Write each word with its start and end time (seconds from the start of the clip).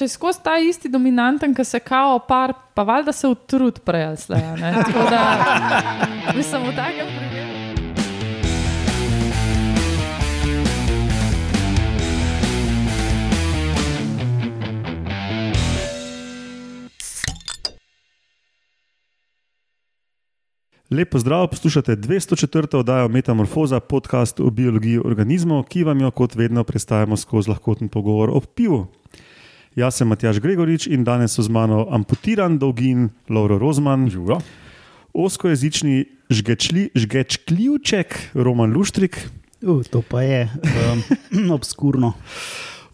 če 0.00 0.06
je 0.08 0.12
skozi 0.14 0.40
ta 0.40 0.54
isti 0.56 0.88
dominanten, 0.88 1.52
ki 1.52 1.64
se 1.64 1.76
kao 1.84 2.22
par, 2.24 2.54
pa 2.72 2.86
valjda 2.88 3.12
se 3.12 3.28
utrud 3.28 3.82
prej 3.84 4.04
ali 4.08 4.16
slej. 4.16 4.44
a 4.48 4.56
ne. 4.56 4.70
Tako 4.86 5.02
da, 5.12 5.24
mislim, 6.36 6.62
v 6.70 6.76
takem 6.76 7.10
primeru. 7.18 7.50
Lepo 20.90 21.20
zdrav, 21.20 21.44
poslušate 21.52 21.96
204. 21.96 22.76
oddajo 22.76 23.08
Metamorfoza, 23.08 23.80
podcast 23.80 24.40
o 24.40 24.50
biologiji 24.50 24.98
organizmov, 25.04 25.62
ki 25.68 25.84
vam 25.84 26.00
jo 26.00 26.10
kot 26.10 26.34
vedno 26.34 26.64
predstavljamo 26.64 27.16
skozi 27.20 27.52
lahkoten 27.52 27.88
pogovor 27.88 28.32
o 28.32 28.40
pivu. 28.40 28.86
Jaz 29.76 29.94
sem 30.00 30.08
Matjaš 30.08 30.40
Gregorič 30.42 30.86
in 30.90 31.04
danes 31.06 31.32
so 31.32 31.42
z 31.42 31.48
mano 31.48 31.86
amputiran 31.90 32.58
dolgin 32.58 33.10
Lauro 33.30 33.58
Rozman, 33.58 34.10
Živo. 34.10 34.40
oskojezični 35.14 36.04
žgečli, 36.30 36.90
žgečkljivček 36.94 38.34
Roman 38.34 38.72
Luštrik, 38.72 39.30
Uh, 39.60 39.84
to 39.84 40.00
pa 40.00 40.22
je 40.24 40.48
um, 40.48 41.02
obskurno. 41.58 42.12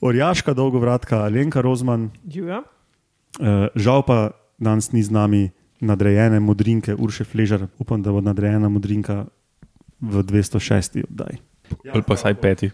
orjaška 0.01 0.51
dolgovratka 0.55 1.23
Alenka 1.23 1.61
Rozman, 1.63 2.11
Živijo. 2.27 2.59
uh, 2.59 3.71
žal 3.75 4.03
pa 4.03 4.31
danes 4.59 4.91
ni 4.93 5.03
z 5.03 5.11
nami 5.11 5.51
nadrejene 5.81 6.41
modrinke 6.41 6.95
Urše 6.95 7.25
Fležar, 7.25 7.69
upam, 7.79 8.03
da 8.03 8.11
bo 8.11 8.21
nadrejena 8.21 8.69
modrinka 8.69 9.27
v 10.01 10.23
206. 10.27 11.05
oddaji. 11.07 11.39
Ali 11.95 12.03
pa 12.03 12.15
vsaj 12.19 12.35
peti. 12.35 12.71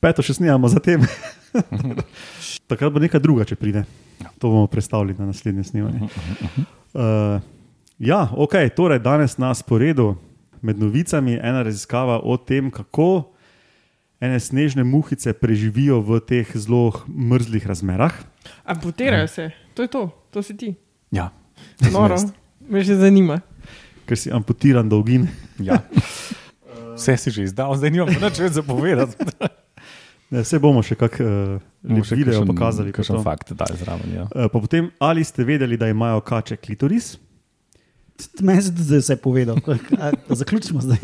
Peto 0.00 0.22
še 0.24 0.40
snimamo, 0.40 0.68
zatem. 0.72 1.04
Takrat 2.70 2.92
bo 2.94 3.02
nekaj 3.02 3.18
druga, 3.18 3.42
če 3.42 3.58
pride. 3.58 3.82
To 4.38 4.52
bomo 4.52 4.68
predstavili 4.70 5.16
na 5.18 5.26
naslednje 5.32 5.64
snemanje. 5.72 6.06
Uh, 6.94 7.42
ja, 7.98 8.28
ok, 8.30 8.54
torej 8.76 9.02
danes 9.02 9.34
na 9.42 9.50
sporedu 9.54 10.14
med 10.62 10.78
novicami 10.78 11.34
ena 11.34 11.64
raziskava 11.66 12.20
o 12.22 12.36
tem, 12.38 12.70
kako 12.70 13.32
ene 14.22 14.38
snežne 14.40 14.84
muhice 14.86 15.32
preživijo 15.34 15.98
v 16.04 16.20
teh 16.22 16.46
zelo 16.54 16.92
mrzlih 17.08 17.66
razmerah. 17.66 18.14
Amputirajo 18.64 19.26
se, 19.26 19.50
to 19.74 19.82
je 19.82 19.88
to, 19.90 20.06
to 20.30 20.42
si 20.42 20.56
ti. 20.56 20.74
Ja. 21.10 21.32
Noro, 21.90 22.22
me 22.68 22.84
že 22.86 23.00
zanima. 23.00 23.40
Ker 24.06 24.14
si 24.14 24.30
amputiran 24.30 24.86
dolgin. 24.88 25.26
ja. 25.58 25.82
Vse 26.94 27.16
si 27.16 27.30
že 27.34 27.50
izdal, 27.50 27.74
zdaj 27.74 27.90
nimamo 27.90 28.14
nič 28.14 28.38
več 28.38 28.52
zapovedati. 28.60 29.16
Ne, 30.30 30.44
Vse 30.44 30.60
bomo 30.62 30.82
še 30.82 30.94
kak 30.94 31.16
uh, 31.20 31.58
Bomo 31.82 32.04
še 32.06 32.14
video 32.14 32.38
kakšen- 32.38 32.50
pokazali. 32.52 32.92
Kakšen 32.94 33.22
fakt 33.24 33.50
daj 33.58 33.74
zraven. 33.80 34.12
Ja. 34.14 34.28
Pa 34.30 34.58
potem, 34.60 34.92
ali 35.02 35.24
ste 35.26 35.42
vedeli, 35.44 35.76
da 35.76 35.88
imajo 35.90 36.20
kače 36.22 36.56
klitoris, 36.56 37.16
Meni 38.40 38.62
se 38.62 38.72
zdaj 38.76 38.98
vse 38.98 39.16
povedal. 39.16 39.56
Da 40.28 40.34
zaključimo 40.34 40.80
zdaj. 40.80 40.98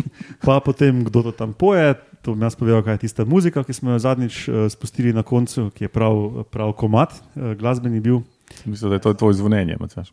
pa 0.45 0.61
potem, 0.61 1.05
kdo 1.05 1.23
to 1.23 1.33
tam 1.33 1.53
poje. 1.53 1.95
To 2.23 2.35
bom 2.35 2.43
jaz 2.43 2.57
povedal, 2.57 2.83
kaj 2.83 2.95
je 2.95 2.99
tista 2.99 3.25
muzika, 3.25 3.65
ki 3.65 3.73
smo 3.73 3.95
jo 3.95 3.99
zadnjič 3.99 4.49
uh, 4.49 4.67
spustili 4.69 5.13
na 5.13 5.23
koncu, 5.23 5.71
ki 5.71 5.85
je 5.85 5.89
prav, 5.89 6.45
prav 6.51 6.73
komat, 6.73 7.15
uh, 7.35 7.55
glasbeni 7.55 8.01
bil. 8.01 8.21
Mislim, 8.65 8.91
da 8.91 8.99
je 8.99 9.01
to 9.01 9.15
tvoje 9.15 9.39
zvonjenje. 9.39 9.77
Matjaž. 9.81 10.11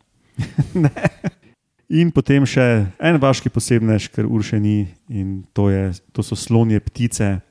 In 2.00 2.10
potem 2.10 2.46
še 2.46 2.86
en 2.98 3.18
vaški 3.20 3.50
posebnež, 3.52 4.08
ker 4.14 4.26
urše 4.26 4.56
ni, 4.56 4.88
in 5.12 5.44
to, 5.52 5.68
je, 5.70 5.92
to 6.16 6.24
so 6.24 6.32
slonje 6.38 6.80
ptice, 6.80 7.42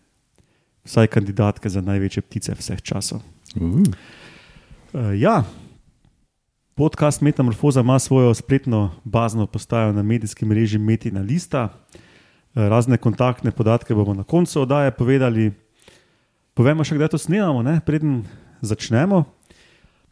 vsaj 0.84 1.08
kandidatke 1.08 1.70
za 1.70 1.82
največje 1.82 2.22
ptice 2.22 2.56
vseh 2.60 2.82
časov. 2.82 3.22
Uh. 3.56 3.84
Uh, 4.94 5.14
ja, 5.18 5.44
podcast 6.76 7.22
Metamorfoza 7.22 7.82
ima 7.82 8.00
svojo 8.00 8.34
spletno 8.34 8.92
bazno 9.04 9.48
postajo 9.48 9.94
na 9.94 10.04
medijskem 10.04 10.50
mreži 10.50 10.78
Metina 10.78 11.22
Lista. 11.22 11.70
Uh, 11.70 12.68
razne 12.68 12.98
kontaktne 12.98 13.52
podatke 13.52 13.96
bomo 13.96 14.14
na 14.14 14.24
koncu 14.24 14.62
oddaje 14.62 14.92
povedali. 14.92 15.52
Povemo 16.54 16.84
še, 16.84 16.96
kdaj 16.96 17.16
to 17.16 17.18
snemamo, 17.18 17.64
ne? 17.64 17.80
preden 17.86 18.26
začnemo. 18.62 19.24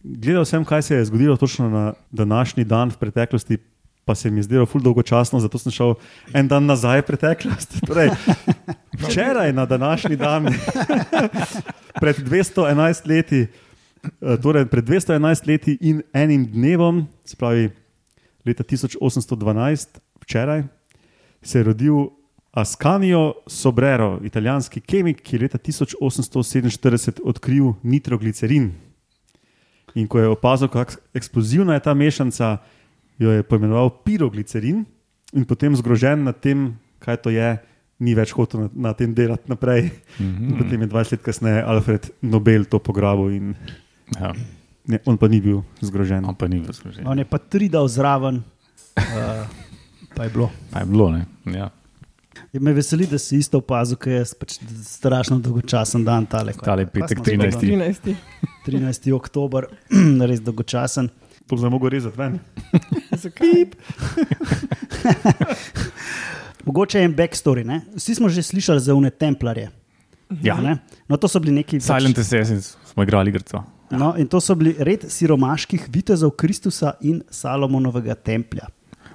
Gledal 0.01 0.45
sem, 0.49 0.65
kaj 0.65 0.81
se 0.81 0.95
je 0.95 1.05
zgodilo 1.05 1.37
točno 1.37 1.69
na 1.69 1.93
današnji 2.11 2.65
dan 2.65 2.89
v 2.89 2.97
preteklosti, 2.97 3.57
pa 4.05 4.15
se 4.15 4.31
mi 4.31 4.39
je 4.39 4.43
zdelo 4.43 4.65
ful 4.65 4.81
dolgočasno, 4.81 5.39
zato 5.39 5.57
sem 5.57 5.71
šel 5.71 5.93
en 6.33 6.47
dan 6.47 6.65
nazaj 6.65 7.01
v 7.01 7.05
preteklost. 7.05 7.77
Torej, 7.87 8.09
včeraj 8.99 9.53
na 9.53 9.65
današnji 9.65 10.15
dan, 10.15 10.49
pred 12.01 12.17
211 12.17 13.07
leti, 13.07 13.45
eh, 13.45 14.37
torej 14.41 14.65
pred 14.65 14.85
211 14.85 15.47
leti 15.47 15.77
in 15.81 16.01
enim 16.13 16.45
dnevom, 16.45 17.07
se 17.25 17.35
pravi 17.35 17.69
leta 18.45 18.63
1812, 18.63 19.99
včeraj, 20.21 20.63
se 21.41 21.59
je 21.59 21.63
rodil 21.63 21.93
Ascanio 22.51 23.33
Sobrero, 23.47 24.19
italijanski 24.23 24.81
kemik, 24.81 25.21
ki 25.21 25.35
je 25.35 25.39
leta 25.41 25.57
1847 25.57 27.21
odkril 27.23 27.73
nitroglicerin. 27.83 28.71
In 29.95 30.07
ko 30.07 30.19
je 30.19 30.27
opazil, 30.27 30.67
kako 30.67 30.99
eksplozivna 31.13 31.73
je 31.73 31.79
ta 31.79 31.93
mešanica, 31.93 32.57
jo 33.19 33.31
je 33.31 33.43
poimenoval 33.43 33.89
piroglicerin, 34.05 34.85
in 35.33 35.45
potem 35.45 35.75
zgrožen 35.75 36.23
nad 36.23 36.39
tem, 36.39 36.77
kaj 36.99 37.17
to 37.23 37.29
je, 37.29 37.57
ni 38.01 38.15
več 38.17 38.31
hotel 38.33 38.65
na, 38.65 38.69
na 38.89 38.93
tem 38.97 39.13
delati 39.13 39.45
naprej. 39.47 39.91
In 40.19 40.57
potem 40.57 40.81
je 40.81 40.87
20 40.89 41.11
let 41.11 41.21
kasneje 41.21 41.61
Alfred 41.63 42.09
Nobel 42.21 42.65
to 42.65 42.79
pograbil, 42.79 43.29
in 43.31 43.55
Ja. 44.19 44.33
ne, 44.87 44.99
on 45.05 45.15
pa 45.17 45.27
ni 45.31 45.39
bil 45.39 45.61
zgrožen. 45.81 46.25
On 46.27 46.35
pa 46.35 46.47
ni 46.47 46.59
bil 46.59 46.73
zgrožen. 46.73 47.07
On 47.07 47.15
je 47.17 47.23
pa 47.23 47.37
tri 47.37 47.69
dal 47.69 47.87
zraven, 47.87 48.41
uh, 48.97 49.45
pa 50.15 50.23
je 50.25 50.29
bilo. 50.33 50.49
A 50.73 50.79
je 50.83 50.85
bilo, 50.85 51.11
ne? 51.11 51.25
Ja. 51.45 51.69
Je 52.51 52.59
me 52.59 52.73
veseli, 52.73 53.05
da 53.07 53.15
si 53.21 53.37
isto 53.37 53.61
opazil, 53.61 53.95
ker 53.95 54.11
je 54.11 54.23
pač 54.35 54.57
strašno 54.83 55.37
dolgočasen 55.39 56.03
dan 56.03 56.25
tale. 56.25 56.51
Tale 56.59 56.83
petek, 56.85 57.21
Kaj 57.23 57.37
smo 57.37 57.47
13. 57.47 57.55
zgodili? 57.55 57.77
13. 57.79 58.15
13. 58.67 59.11
oktober, 59.15 59.69
res 60.29 60.41
dolgočasen. 60.43 61.07
To 61.51 61.57
bi 61.59 61.67
lahko 61.67 61.89
rezati 61.91 62.15
ven. 62.17 62.39
Zakaj? 63.23 63.51
Mogoče 66.65 66.99
je 66.99 67.05
en 67.05 67.15
backstory. 67.15 67.63
Ne? 67.67 67.81
Vsi 67.95 68.15
smo 68.15 68.29
že 68.29 68.43
slišali 68.43 68.79
za 68.79 68.93
une 68.95 69.09
templarje. 69.09 69.69
Ja. 70.43 70.55
Ne? 70.61 70.77
No, 71.09 71.17
to 71.17 71.27
so 71.27 71.39
bili 71.43 71.51
neki. 71.51 71.79
Silent 71.83 72.17
Assassins 72.17 72.77
smo 72.87 73.03
igrali 73.03 73.29
igrico. 73.29 73.63
No, 73.91 74.13
in 74.17 74.27
to 74.31 74.39
so 74.39 74.55
bili 74.55 74.71
red 74.79 75.03
siromaških 75.11 75.89
vitezov 75.91 76.31
Kristusa 76.39 76.93
in 77.01 77.19
Salomonovega 77.29 78.15
templja. 78.15 78.69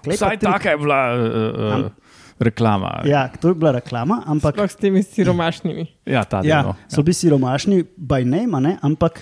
Glej, 0.05 0.19
pa 0.21 0.27
Vsaj 0.27 0.37
tri- 0.37 0.53
taka 0.53 0.71
je 0.71 0.77
bila 0.77 0.99
uh, 1.17 1.85
uh, 1.85 1.91
reklama. 2.39 3.01
Ja, 3.09 3.29
to 3.41 3.49
je 3.49 3.55
bila 3.55 3.73
reklama, 3.73 4.21
ampak 4.27 4.55
Sploh 4.55 4.71
s 4.71 4.77
temi 4.77 5.03
siromašnimi. 5.03 5.87
ja 6.07 6.25
ta 6.25 6.43
del. 6.43 6.51
ja, 6.51 6.63
no. 6.63 6.75
so 6.93 7.01
bili 7.03 7.15
siromašni, 7.17 7.85
by 7.97 8.21
name, 8.29 8.53
a 8.53 8.61
ne, 8.61 8.77
ampak 8.83 9.21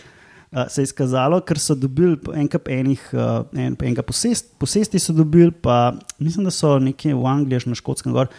uh, 0.54 0.64
se 0.68 0.82
je 0.82 0.90
izkazalo, 0.90 1.40
ker 1.44 1.58
so 1.58 1.74
dobili 1.74 2.16
po 2.16 2.34
enkrat 2.34 2.68
enih, 2.72 3.02
uh, 3.12 3.42
en, 3.52 3.76
enega 3.76 4.02
posest, 4.06 4.52
posesti, 4.58 4.98
so 5.02 5.12
dobili, 5.12 5.50
pa 5.52 5.94
mislim, 6.18 6.46
da 6.46 6.54
so 6.54 6.78
nekje 6.78 7.14
v 7.14 7.26
Angliji, 7.26 7.66
na 7.66 7.78
Škotskem, 7.78 8.14
gor, 8.14 8.30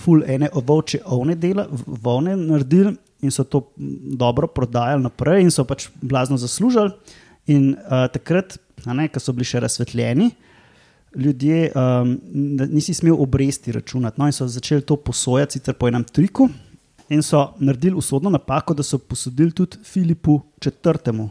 ful 0.00 0.24
ene 0.26 0.48
ovovče 0.52 1.04
ovne 1.06 1.36
dela, 1.38 1.68
volne 1.86 2.36
naredili 2.36 2.96
in 3.24 3.30
so 3.30 3.44
to 3.44 3.62
dobro 4.18 4.48
prodajali 4.50 5.02
naprej 5.02 5.44
in 5.44 5.52
so 5.54 5.64
pač 5.64 5.88
blazno 6.02 6.36
zaslužili. 6.36 6.90
In 7.46 7.74
uh, 7.76 8.06
takrat, 8.12 8.58
ko 8.84 9.20
so 9.20 9.32
bili 9.32 9.46
še 9.48 9.60
razsvetljeni. 9.64 10.30
Ljudje 11.14 11.70
um, 11.78 12.16
nisi 12.72 12.94
smel 12.94 13.14
obresti 13.22 13.72
računati, 13.72 14.18
no, 14.18 14.26
in 14.26 14.34
so 14.34 14.48
začeli 14.50 14.82
to 14.82 14.96
posojati, 14.98 15.60
sicer 15.60 15.76
po 15.78 15.86
enem 15.86 16.02
triku, 16.04 16.48
in 17.08 17.22
so 17.22 17.52
naredili 17.58 17.94
usodno 17.96 18.30
napako, 18.30 18.74
da 18.74 18.82
so 18.82 18.98
posodili 18.98 19.52
tudi 19.52 19.76
Filipu 19.84 20.40
IV., 20.66 20.72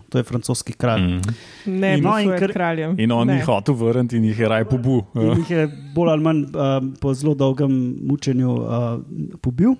to 0.09 0.17
je 0.17 0.23
francoski 0.23 0.73
kralj. 0.73 1.01
Mm. 1.01 1.21
Ne, 1.65 1.97
In- 1.97 2.03
no, 2.03 2.19
in 2.19 2.29
ker- 2.29 2.53
kraljem. 2.53 2.99
In 2.99 3.11
on 3.11 3.27
ne. 3.27 3.35
ni 3.35 3.41
hotel 3.41 3.75
vrniti 3.75 4.17
in 4.17 4.23
jih 4.25 4.39
je 4.39 4.47
raj 4.49 4.65
pobu. 4.65 5.03
In 5.15 5.37
jih 5.41 5.49
je 5.51 5.67
bolj 5.95 6.09
ali 6.09 6.21
manj 6.21 6.43
um, 6.45 6.93
po 7.01 7.13
zelo 7.13 7.33
dolgem 7.35 7.97
mučenju 8.03 8.51
uh, 8.53 8.99
pobil. 9.41 9.73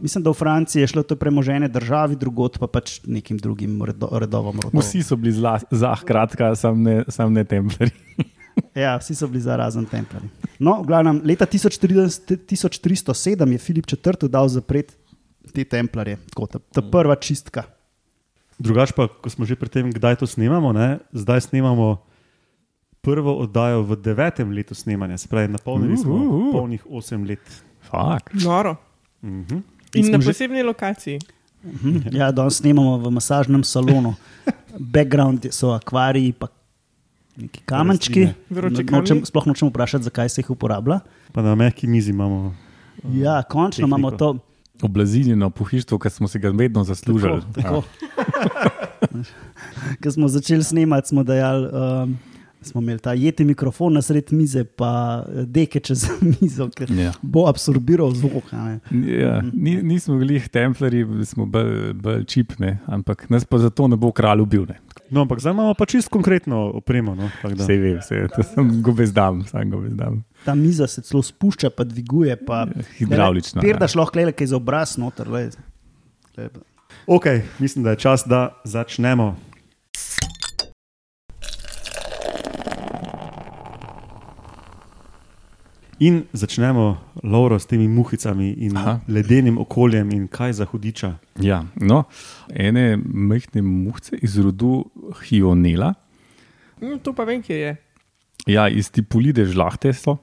Mislim, 0.00 0.24
da 0.24 0.30
v 0.30 0.34
Franciji 0.34 0.80
je 0.82 0.86
šlo 0.86 1.02
to 1.02 1.16
premoženje 1.16 1.68
državi, 1.68 2.16
drugot 2.16 2.58
pa 2.58 2.66
pač 2.66 3.00
nekim 3.06 3.38
drugim 3.38 3.82
redo, 3.82 4.08
redovom. 4.12 4.60
Rodov. 4.60 4.80
Vsi 4.80 5.02
so 5.02 5.16
bili 5.16 5.32
zla, 5.32 5.58
za, 5.70 5.94
hkratka, 5.94 6.54
sam 6.54 6.82
ne, 6.82 7.04
sam 7.08 7.32
ne 7.32 7.44
templari. 7.44 7.90
Ja, 8.74 8.96
vsi 8.96 9.14
so 9.14 9.26
bili 9.28 9.40
za 9.40 9.56
razen 9.56 9.84
templari. 9.84 10.28
No, 10.58 10.78
v 10.82 10.86
glavnem, 10.88 11.20
leta 11.24 11.44
1430 11.44 12.36
1307 12.48 13.52
je 13.52 13.58
Filip 13.58 13.84
IV. 13.92 14.28
dal 14.28 14.48
zapret 14.48 14.96
te 15.56 15.64
templarje, 15.66 16.18
tako 16.28 16.46
ta, 16.46 16.58
ta 16.70 16.84
prva 16.84 17.16
čistka. 17.16 17.64
Drugač 18.58 18.92
pa, 18.92 19.06
ko 19.06 19.28
smo 19.28 19.44
že 19.44 19.52
pri 19.54 19.68
tem, 19.70 19.88
kdaj 19.88 20.16
to 20.16 20.26
snemamo, 20.26 20.72
ne? 20.72 21.00
zdaj 21.12 21.40
snemamo 21.46 22.00
prvo 23.00 23.36
oddajo 23.38 23.84
v 23.84 23.96
devetem 23.96 24.50
letu 24.50 24.74
snemanja, 24.74 25.16
se 25.16 25.28
pravi, 25.28 25.48
napolnili 25.48 25.94
smo 25.94 26.12
Uh, 26.12 26.22
uh, 26.22 26.34
uh. 26.40 26.52
polnih 26.52 26.82
osem 26.90 27.24
let. 27.24 27.42
Fak. 27.82 28.34
Noro. 28.34 28.76
Mhm. 29.22 29.62
In 29.94 30.04
smo 30.04 30.12
na 30.12 30.20
že- 30.20 30.28
posebni 30.28 30.62
lokaciji. 30.62 31.18
Mhm. 31.62 32.12
Ja, 32.12 32.30
danes 32.30 32.58
snemamo 32.58 32.98
v 32.98 33.10
masažnem 33.10 33.62
salonu. 33.62 34.14
background 34.92 35.46
so 35.50 35.70
akvariji, 35.70 36.32
pa 36.32 36.48
neki 37.36 37.60
kamenčki. 37.62 38.28
No- 38.48 38.68
nočem, 38.92 39.22
sploh 39.22 39.46
nočem 39.46 39.68
vprašati, 39.68 40.04
zakaj 40.04 40.28
se 40.28 40.40
jih 40.40 40.50
uporablja. 40.50 41.00
Pa 41.30 41.42
na 41.42 41.54
mehki 41.54 41.86
mizi 41.86 42.10
imamo. 42.10 42.54
Ja, 43.12 43.42
končno 43.42 43.86
imamo 43.86 44.10
tehniko. 44.10 44.32
to. 44.32 44.55
Oblazinjeno 44.82 45.50
pohištvo, 45.50 45.98
ki 45.98 46.10
smo 46.10 46.28
si 46.28 46.38
ga 46.38 46.50
vedno 46.50 46.84
zaslužili. 46.84 47.42
Tako. 47.54 47.82
Ko 50.02 50.10
smo 50.16 50.28
začeli 50.28 50.64
snemati, 50.64 51.08
smo 51.08 51.22
dejali. 51.22 51.68
Um, 51.72 52.18
Smo 52.66 52.80
imeli 52.80 52.98
ta 52.98 53.12
jeti 53.12 53.44
mikrofon 53.44 53.94
na 53.94 54.02
sred 54.02 54.32
mize, 54.32 54.64
pa 54.64 54.90
eh, 55.28 55.44
deke 55.46 55.80
čez 55.80 56.06
mizo, 56.40 56.66
ker 56.70 56.90
Ja. 56.90 57.12
bo 57.22 57.46
absorbiral 57.46 58.10
zvok. 58.14 58.50
Ja, 58.52 59.42
ni, 59.52 59.76
nismo 59.82 60.18
bili 60.18 60.40
templarji, 60.48 61.06
smo 61.24 61.46
bolj, 61.46 61.92
bolj 61.94 62.24
čipni, 62.24 62.76
ampak 62.86 63.28
nas 63.30 63.44
pa 63.44 63.58
zato 63.58 63.88
ne 63.88 63.96
bo 63.96 64.12
kralj 64.12 64.40
ubil. 64.42 64.66
Ne. 64.68 64.80
No, 65.10 65.22
ampak 65.22 65.38
zdaj 65.40 65.52
imamo 65.54 65.74
pa 65.78 65.86
čisto 65.86 66.10
konkretno 66.10 66.64
opremo. 66.74 67.14
No. 67.14 67.28
Vse 67.44 67.76
vem, 67.78 67.98
vse, 68.00 68.24
to 68.34 68.42
sem 68.42 68.82
gobezdam, 68.82 69.44
sam 69.46 69.70
gobezdam. 69.70 70.24
Ta 70.44 70.54
miza 70.54 70.86
se 70.86 71.02
celo 71.02 71.22
spušča, 71.22 71.70
pa 71.70 71.84
dviguje. 71.84 72.34
Pa, 72.36 72.66
Hidravlično. 72.98 73.62
Perdaš 73.62 73.94
lahko 73.94 74.18
le 74.18 74.32
kaj 74.32 74.46
za 74.46 74.56
obraz, 74.56 74.96
noter. 74.98 75.28
Le. 75.30 75.44
Le. 76.36 76.48
Ok, 77.06 77.24
mislim, 77.58 77.84
da 77.84 77.90
je 77.94 77.96
čas, 78.02 78.24
da 78.26 78.48
začnemo. 78.64 79.36
In 85.98 86.24
začnemo, 86.32 86.98
Lauro, 87.22 87.58
s 87.58 87.66
temi 87.66 87.88
muhicami 87.88 88.50
in 88.58 88.76
Aha. 88.76 89.00
Ledenim 89.08 89.58
okoljem, 89.58 90.10
in 90.12 90.26
kaj 90.28 90.52
za 90.52 90.64
hudiča. 90.64 91.14
Ja, 91.40 91.62
no, 91.76 92.02
ene 92.50 92.82
majhne 92.98 93.62
muhce 93.62 94.18
iz 94.18 94.38
rodu 94.38 94.84
Hionela, 95.22 95.94
Mm, 96.76 96.98
to 96.98 97.12
pa 97.12 97.24
vem, 97.24 97.40
kje 97.40 97.56
je. 97.56 97.76
ja, 98.46 98.68
iz 98.68 98.90
Tipolide 98.90 99.46
žlahte 99.46 99.92
so. 99.92 100.18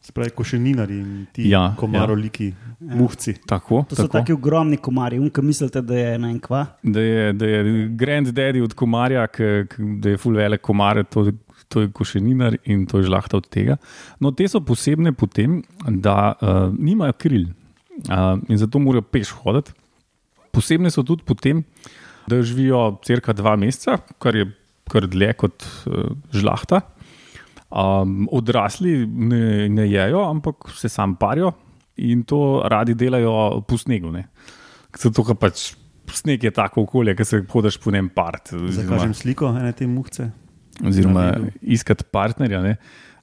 Spravi 0.00 0.30
košeninari 0.30 0.94
in 0.94 1.26
ti 1.32 1.48
Ja, 1.50 1.74
komaroliki, 1.76 2.46
ja. 2.80 2.94
muhci. 2.94 3.34
Tako, 3.46 3.82
To 3.88 3.96
so 3.96 4.02
tako. 4.02 4.18
taki 4.18 4.32
ogromni 4.32 4.76
komarji, 4.76 5.18
unka 5.18 5.42
mislite, 5.42 5.82
da 5.82 5.94
je 5.96 6.18
na 6.18 6.30
en 6.30 6.38
kva. 6.38 6.66
Da 6.82 7.00
je, 7.00 7.32
da 7.32 7.46
je 7.46 7.64
granddaddy 7.90 8.62
od 8.62 8.74
komarja, 8.74 9.26
k, 9.26 9.36
k, 9.68 9.74
da 9.98 10.08
je 10.10 10.16
full 10.16 10.36
velik 10.36 10.60
komar, 10.60 11.04
to, 11.04 11.26
to 11.70 11.84
je 11.84 11.92
košeninar 11.94 12.58
in 12.66 12.84
to 12.90 13.00
je 13.00 13.06
žlahta 13.06 13.38
od 13.38 13.46
tega. 13.48 13.78
No, 14.20 14.34
te 14.34 14.48
so 14.50 14.60
posebne 14.66 15.14
potem, 15.16 15.60
da 15.86 16.34
uh, 16.34 16.74
nimajo 16.74 17.14
kril 17.18 17.46
uh, 17.46 18.36
in 18.50 18.58
zato 18.58 18.82
morajo 18.82 19.06
peš 19.06 19.32
hoditi. 19.42 19.76
Posebne 20.50 20.90
so 20.90 21.06
tudi 21.06 21.22
potem, 21.26 21.62
da 22.26 22.42
živijo 22.42 22.98
crka 23.06 23.32
dva 23.38 23.54
meseca, 23.60 24.00
kar 24.18 24.34
je 24.36 24.48
kar 24.90 25.06
dlje 25.06 25.34
kot 25.38 25.66
uh, 25.86 26.10
žlahta. 26.34 26.82
Um, 27.70 28.24
odrasli 28.34 29.04
ne, 29.06 29.68
ne 29.70 29.86
jejo, 29.86 30.24
ampak 30.26 30.72
se 30.74 30.90
sam 30.90 31.14
parijo 31.14 31.52
in 32.02 32.24
to 32.26 32.64
radi 32.66 32.96
delajo 32.98 33.60
po 33.68 33.78
snegu. 33.78 34.10
Ne. 34.10 34.24
Zato, 34.98 35.22
ker 35.22 35.38
pač 35.38 35.68
sneg 36.10 36.42
je 36.42 36.50
tako 36.50 36.82
okolje, 36.88 37.14
ki 37.14 37.24
se 37.24 37.42
hodiš 37.52 37.78
po 37.78 37.92
njem 37.94 38.08
part. 38.10 38.50
Zakažem 38.74 39.14
sliko 39.14 39.52
ene 39.54 39.70
te 39.76 39.86
muhce. 39.86 40.30
Oziroma 40.86 41.32
iskati 41.62 42.04
partnerja. 42.04 42.62
ne. 42.62 42.76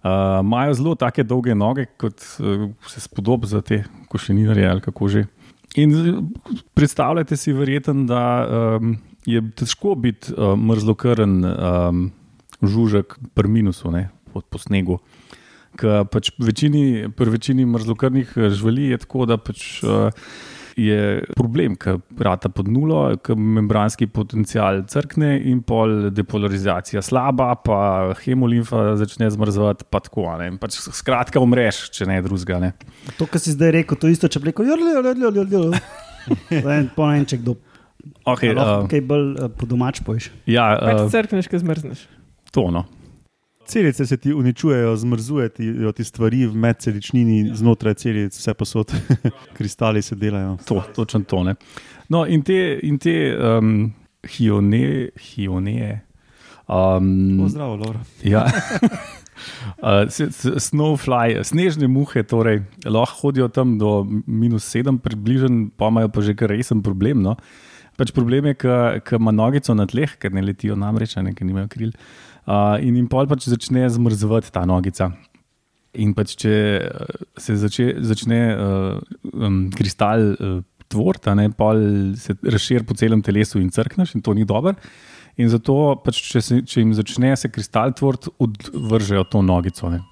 Uh, 0.04 0.40
Imajo 0.46 0.74
zelo 0.74 0.96
take 0.96 1.24
dolge 1.24 1.56
noge, 1.56 1.86
kot 1.98 2.22
uh, 2.40 2.70
se 2.88 3.02
spodob 3.02 3.46
za 3.46 3.62
te 3.62 3.84
košeninarje 4.08 4.68
ali 4.70 4.82
kako 4.82 5.08
že. 5.08 5.26
In 5.76 5.94
predstavljajte 6.74 7.38
si, 7.38 7.54
verjeten, 7.54 8.06
da 8.08 8.48
um, 8.80 8.96
je 9.26 9.42
težko 9.56 9.96
biti 9.96 10.34
uh, 10.34 10.56
mrzlokrn 10.56 11.46
um, 11.46 12.12
žužek 12.64 13.18
pri 13.34 13.52
minusu, 13.52 13.92
ne, 13.92 14.08
pod 14.34 14.46
po 14.50 14.62
snegu. 14.62 15.00
Ker 15.78 16.08
pač 16.10 16.32
večini, 16.42 17.10
pri 17.14 17.30
večini 17.36 17.66
mrzlokrvnih 17.70 18.32
eh, 18.38 18.50
živali 18.50 18.88
je 18.94 18.98
tako, 19.04 19.28
da 19.30 19.38
pač, 19.38 19.84
uh, 19.84 20.10
je 20.78 21.24
problem, 21.34 21.76
ker 21.80 21.98
rata 22.22 22.50
pod 22.54 22.70
nulo, 22.70 23.02
ker 23.26 23.36
membranski 23.36 24.06
potencial 24.14 24.84
crkne 24.90 25.34
in 25.50 25.64
pol 25.66 26.12
depolarizacija 26.14 27.02
slaba, 27.06 27.50
pa 27.66 27.80
hemolimfa 28.22 28.94
začne 29.02 29.30
zmrzovati, 29.34 29.88
pa 29.90 30.02
tako. 30.06 30.28
Pač, 30.62 30.78
skratka, 30.94 31.42
umreš, 31.42 31.88
če 31.96 32.06
ne 32.10 32.20
drugega. 32.26 32.60
Ne. 32.62 32.74
To, 33.18 33.26
kar 33.26 33.42
si 33.42 33.56
zdaj 33.56 33.74
rekel, 33.80 33.98
to 34.00 34.12
isto, 34.12 34.30
če 34.30 34.44
bi 34.44 34.52
rekel, 34.52 34.70
joj, 34.70 35.72
po 36.96 37.08
enček 37.12 37.42
do. 37.46 37.58
Okay, 38.28 38.54
Lahko 38.56 38.86
uh, 38.86 38.90
kaj 38.92 39.02
bolj 39.08 39.26
uh, 39.36 39.50
po 39.52 39.68
domač 39.68 40.00
pojš. 40.06 40.30
ja, 40.48 40.70
Pač 40.80 41.02
uh, 41.02 41.10
crkneš, 41.12 41.50
ki 41.52 41.60
zmrzneš. 41.64 42.06
to 42.56 42.70
no. 42.72 42.86
Celice 43.68 44.06
se 44.06 44.18
ti 44.18 44.34
uničujejo, 44.34 44.96
zmrzujejo 44.96 45.92
ti 45.92 46.04
stvari 46.04 46.46
v 46.48 46.56
medceličnini, 46.56 47.52
znotraj 47.56 47.94
celic, 47.94 48.38
vse 48.38 48.54
posod, 48.54 48.94
kristali 49.58 50.02
se 50.02 50.16
delajo. 50.16 50.58
To, 50.68 50.84
točno 50.96 51.24
to. 51.28 51.44
Ne. 51.44 51.56
No, 52.10 52.26
in 52.26 52.42
te, 52.42 52.80
in 52.84 52.98
te 52.98 53.36
um, 53.36 53.92
hione, 54.24 55.10
hioneje. 55.20 56.02
Um, 56.68 57.38
Pozdrav, 57.44 57.80
Laura. 57.80 58.04
Ja. 58.24 58.48
Uh, 59.78 60.10
Snowfly, 60.58 61.38
snežne 61.46 61.86
muhe, 61.86 62.24
torej, 62.26 62.64
lahko 62.90 63.28
hodijo 63.28 63.48
tam 63.54 63.76
do 63.78 64.02
minus 64.26 64.66
7, 64.74 64.98
približno, 64.98 65.70
pa 65.78 65.92
imajo 65.94 66.10
pa 66.10 66.24
že 66.26 66.34
kar 66.34 66.50
resen 66.50 66.82
problem. 66.82 67.22
No? 67.22 67.36
Pač 67.98 68.14
problem 68.14 68.46
je, 68.52 68.56
ker 68.62 69.18
ima 69.18 69.34
nogico 69.34 69.74
na 69.74 69.88
tleh, 69.90 70.12
ker 70.22 70.34
ne 70.34 70.44
letijo 70.46 70.78
namreč, 70.78 71.16
ne, 71.18 71.34
ker 71.34 71.48
nimajo 71.48 71.70
kril. 71.74 71.94
Uh, 72.48 72.78
in 72.86 72.96
jim 72.96 73.08
pol 73.10 73.28
pač 73.28 73.50
začne 73.50 73.88
zmrzovati 73.92 74.54
ta 74.54 74.64
nogica. 74.70 75.10
In 75.98 76.14
pač, 76.14 76.36
če 76.38 76.54
eh, 76.54 77.22
se 77.42 77.56
zače, 77.58 77.88
začne 78.06 78.40
uh, 78.54 79.16
um, 79.34 79.64
kristal 79.74 80.28
uh, 80.36 80.60
tvoriti, 80.92 81.32
a 81.32 81.34
ne, 81.40 81.48
pol 81.58 81.82
se 82.22 82.38
razširi 82.38 82.86
po 82.86 82.94
celem 83.00 83.24
telesu 83.26 83.58
in 83.64 83.72
crkneš, 83.74 84.14
in 84.14 84.22
to 84.22 84.36
ni 84.38 84.46
dobro. 84.46 84.76
In 85.42 85.50
zato, 85.50 85.98
pač, 86.06 86.22
če, 86.30 86.44
se, 86.44 86.62
če 86.70 86.84
jim 86.84 86.94
začne 86.98 87.34
se 87.40 87.50
kristal 87.50 87.98
tvoriti, 87.98 88.30
odvržejo 88.38 89.26
to 89.32 89.42
nogico. 89.42 89.90
Ne. 89.90 90.04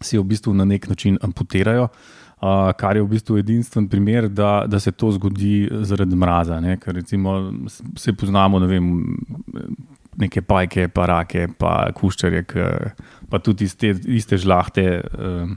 Si 0.00 0.16
jo 0.16 0.24
v 0.24 0.32
bistvu 0.32 0.56
na 0.56 0.64
nek 0.68 0.88
način 0.88 1.20
amputirajo, 1.20 1.90
uh, 1.90 2.23
kar 2.76 2.96
je 2.96 3.02
v 3.02 3.08
bistvu 3.08 3.38
edinstven 3.40 3.88
primer, 3.88 4.28
da, 4.28 4.64
da 4.68 4.80
se 4.80 4.92
to 4.92 5.12
zgodi 5.12 5.68
zaradi 5.86 6.16
mraza. 6.16 6.60
Ne. 6.60 6.76
Ker 6.80 7.00
se 7.96 8.12
poznamo, 8.12 8.60
ne 8.62 8.70
vem. 8.70 8.90
Neke 10.14 10.44
pajke, 10.46 10.86
pa 10.94 11.08
rake, 11.10 11.48
pa 11.58 11.88
kuščarje, 11.90 12.44
pa 13.30 13.38
tudi 13.42 13.66
iz 13.66 13.72
te 13.74 13.88
iste 14.14 14.36
žlahte, 14.38 14.84
um, 15.18 15.56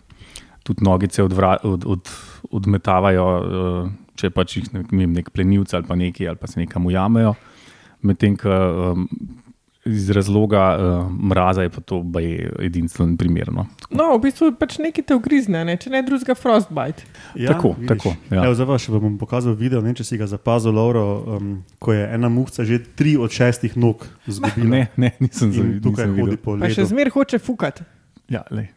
tudi 0.66 0.82
nogice 0.82 1.22
odvra, 1.22 1.52
od, 1.62 1.86
od, 1.86 2.10
odmetavajo, 2.58 3.28
uh, 3.38 3.92
če 4.18 4.32
pač 4.34 4.56
jih 4.58 4.72
ne 4.74 5.06
nek 5.14 5.30
plenilc 5.30 5.76
ali 5.78 5.86
pa 5.86 6.00
neki, 6.02 6.26
ali 6.26 6.42
pa 6.42 6.50
se 6.50 6.58
nekam 6.64 6.90
ujamejo. 6.90 7.36
Medtem, 8.10 8.34
ko 8.42 8.58
um, 8.96 9.06
iz 9.88 10.10
razloga 10.12 10.62
uh, 10.76 11.12
mraza 11.30 11.64
je 11.66 11.72
pa 11.74 11.82
to 11.82 12.04
edinstven 12.60 13.18
primer. 13.18 13.52
No. 13.54 13.66
No, 13.90 14.10
v 14.18 14.22
bistvu 14.28 14.52
pač 14.60 14.78
nekaj 14.84 15.08
te 15.08 15.16
ugrizne, 15.18 15.64
ne? 15.66 15.78
če 15.80 15.90
ne 15.94 16.04
drugega 16.06 16.36
frostbite. 16.36 17.08
Tako, 17.34 17.74
vidiš. 17.78 17.88
tako, 17.88 18.14
ja. 18.30 18.46
Evo, 18.46 18.54
zdaj 18.58 18.68
pa 18.68 18.80
še 18.82 18.94
vam 18.94 19.06
bom 19.08 19.18
pokazal 19.22 19.58
video, 19.58 19.82
ne, 19.82 19.96
če 19.98 20.06
si 20.08 20.20
ga 20.20 20.28
zapazil, 20.30 20.76
Lauro, 20.76 21.06
um, 21.38 21.52
ko 21.80 21.96
je 21.96 22.06
ena 22.06 22.30
muhca 22.30 22.66
že 22.68 22.82
tri 23.00 23.16
od 23.18 23.32
šestih 23.34 23.78
nog 23.80 24.06
zgubila. 24.28 24.68
Ne, 24.68 24.82
ne, 25.00 25.14
nisem 25.24 25.54
zavidel. 25.56 25.84
tukaj 25.88 26.12
hodi 26.18 26.38
po 26.38 26.58
Pa 26.60 26.70
še 26.70 26.84
ledu. 26.84 26.92
zmer 26.94 27.14
hoče 27.16 27.40
fukati. 27.40 27.88
Ja, 28.30 28.44
lej. 28.52 28.68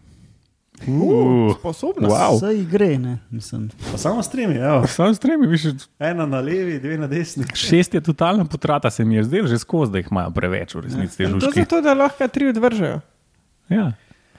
Uh, 0.86 1.56
sposobna. 1.58 2.08
Wow. 2.08 2.36
Vse 2.36 2.54
igre, 2.58 2.98
ne, 2.98 3.18
mislim. 3.30 3.70
Pa 3.92 3.98
samo 3.98 4.22
stremi, 4.22 4.54
evo. 4.54 4.86
Sam 4.86 5.14
stremi, 5.14 5.46
viš, 5.46 5.62
ena 5.98 6.26
na 6.26 6.40
levi, 6.40 6.78
dve 6.80 6.98
na 6.98 7.06
desni. 7.06 7.44
šest 7.54 7.94
je 7.94 8.00
totalna 8.00 8.44
potrata, 8.44 8.90
se 8.90 9.04
mi 9.04 9.14
je 9.14 9.24
zdelo 9.24 9.48
že 9.48 9.58
skozi, 9.58 9.92
da 9.92 9.98
jih 9.98 10.08
imajo 10.10 10.30
preveč 10.30 10.74
v 10.74 10.80
resnici 10.80 11.22
In 11.22 11.40
To 11.40 11.50
zato, 11.54 11.80
da 11.80 11.94
lahko 11.94 12.28
tri 12.28 12.48
odvržejo. 12.48 13.00
Ja. 13.68 13.92